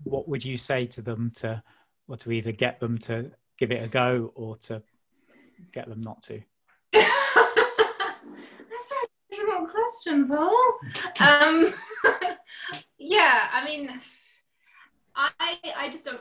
[0.02, 1.62] what would you say to them to,
[2.06, 4.82] or to either get them to give it a go or to
[5.72, 6.42] get them not to?
[6.92, 7.06] That's
[8.92, 10.74] a difficult question, Paul.
[11.20, 11.72] Um,
[12.98, 14.00] yeah, I mean,
[15.16, 16.20] I I just don't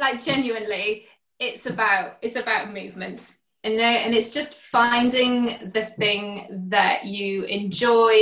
[0.00, 1.06] like genuinely.
[1.38, 3.36] It's about it's about movement
[3.66, 8.12] and and it's just finding the thing that you enjoy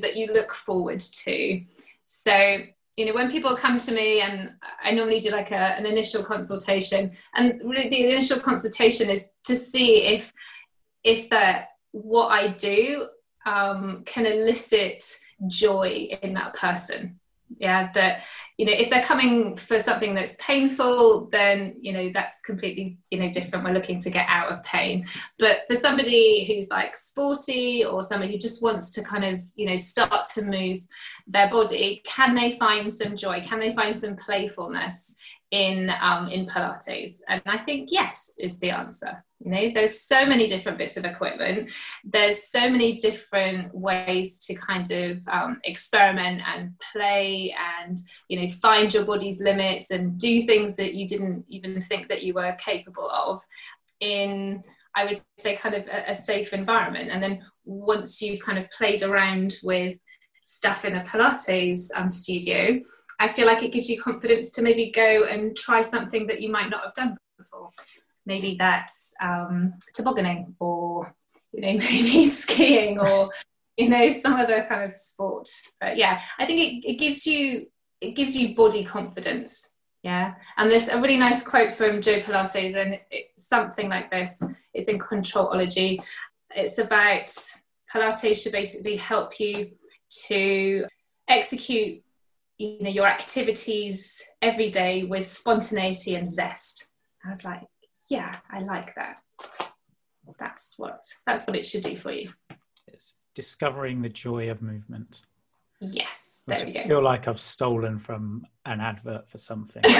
[0.00, 1.62] that you look forward to.
[2.06, 2.58] So
[2.96, 6.22] you know when people come to me and i normally do like a, an initial
[6.22, 10.32] consultation and really the initial consultation is to see if
[11.02, 13.08] if that what i do
[13.46, 15.04] um, can elicit
[15.48, 17.18] joy in that person
[17.58, 18.22] yeah that
[18.56, 23.18] you know if they're coming for something that's painful then you know that's completely you
[23.18, 23.64] know different.
[23.64, 25.06] We're looking to get out of pain.
[25.38, 29.66] But for somebody who's like sporty or somebody who just wants to kind of you
[29.66, 30.80] know start to move
[31.26, 33.42] their body can they find some joy?
[33.46, 35.16] Can they find some playfulness
[35.54, 37.20] in um, in Pilates?
[37.28, 39.24] And I think yes is the answer.
[39.38, 41.70] You know, there's so many different bits of equipment.
[42.02, 47.96] There's so many different ways to kind of um, experiment and play, and
[48.28, 52.22] you know, find your body's limits and do things that you didn't even think that
[52.24, 53.40] you were capable of.
[54.00, 54.62] In
[54.96, 58.68] I would say kind of a, a safe environment, and then once you've kind of
[58.70, 59.96] played around with
[60.44, 62.80] stuff in a Pilates um, studio,
[63.24, 66.50] I feel like it gives you confidence to maybe go and try something that you
[66.50, 67.70] might not have done before.
[68.26, 71.14] Maybe that's um, tobogganing or,
[71.52, 73.30] you know, maybe skiing or,
[73.78, 75.48] you know, some other kind of sport.
[75.80, 77.66] But yeah, I think it, it gives you
[78.02, 79.76] it gives you body confidence.
[80.02, 80.34] Yeah.
[80.58, 84.42] And there's a really nice quote from Joe Pilates, and it's something like this.
[84.74, 85.98] It's in Controlology.
[86.54, 87.34] It's about
[87.90, 89.70] Pilates should basically help you
[90.26, 90.84] to
[91.26, 92.03] execute
[92.58, 96.90] you know your activities every day with spontaneity and zest.
[97.24, 97.62] I was like
[98.10, 99.20] yeah i like that.
[100.38, 102.30] That's what that's what it should do for you.
[102.86, 105.22] It's discovering the joy of movement.
[105.80, 106.80] Yes there Which we go.
[106.80, 109.82] I feel like I've stolen from an advert for something.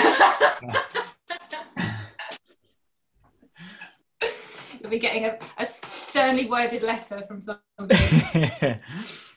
[4.80, 8.80] you'll be getting a, a sternly worded letter from somebody.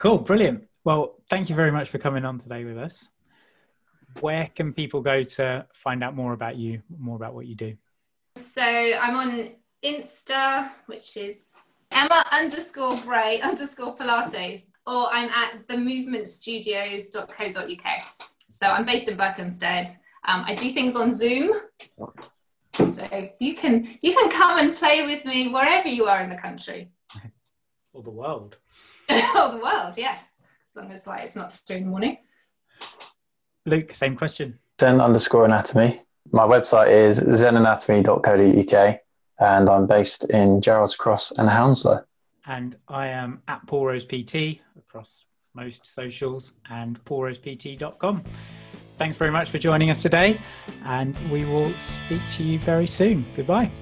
[0.00, 0.64] Cool, brilliant.
[0.84, 3.10] Well, thank you very much for coming on today with us.
[4.20, 7.76] Where can people go to find out more about you, more about what you do?
[8.36, 11.52] So I'm on Insta, which is
[11.90, 18.28] Emma underscore Bray underscore Pilates, or I'm at themovementstudios.co.uk.
[18.48, 19.90] So I'm based in Berkhamsted.
[20.24, 21.52] Um, I do things on Zoom.
[22.84, 23.06] So
[23.38, 26.90] you can you can come and play with me wherever you are in the country.
[27.92, 28.56] Or the world.
[29.10, 30.29] oh, the world, yes.
[30.70, 32.18] As long as like it's not three in the morning.
[33.66, 34.56] Luke, same question.
[34.80, 36.00] Zen underscore anatomy.
[36.30, 39.00] My website is zenanatomy.co.uk
[39.40, 42.04] and I'm based in Gerrards Cross and Hounslow.
[42.46, 48.22] And I am at Paul Rose PT across most socials and paulrosept.com.
[48.96, 50.38] Thanks very much for joining us today,
[50.84, 53.24] and we will speak to you very soon.
[53.34, 53.72] Goodbye.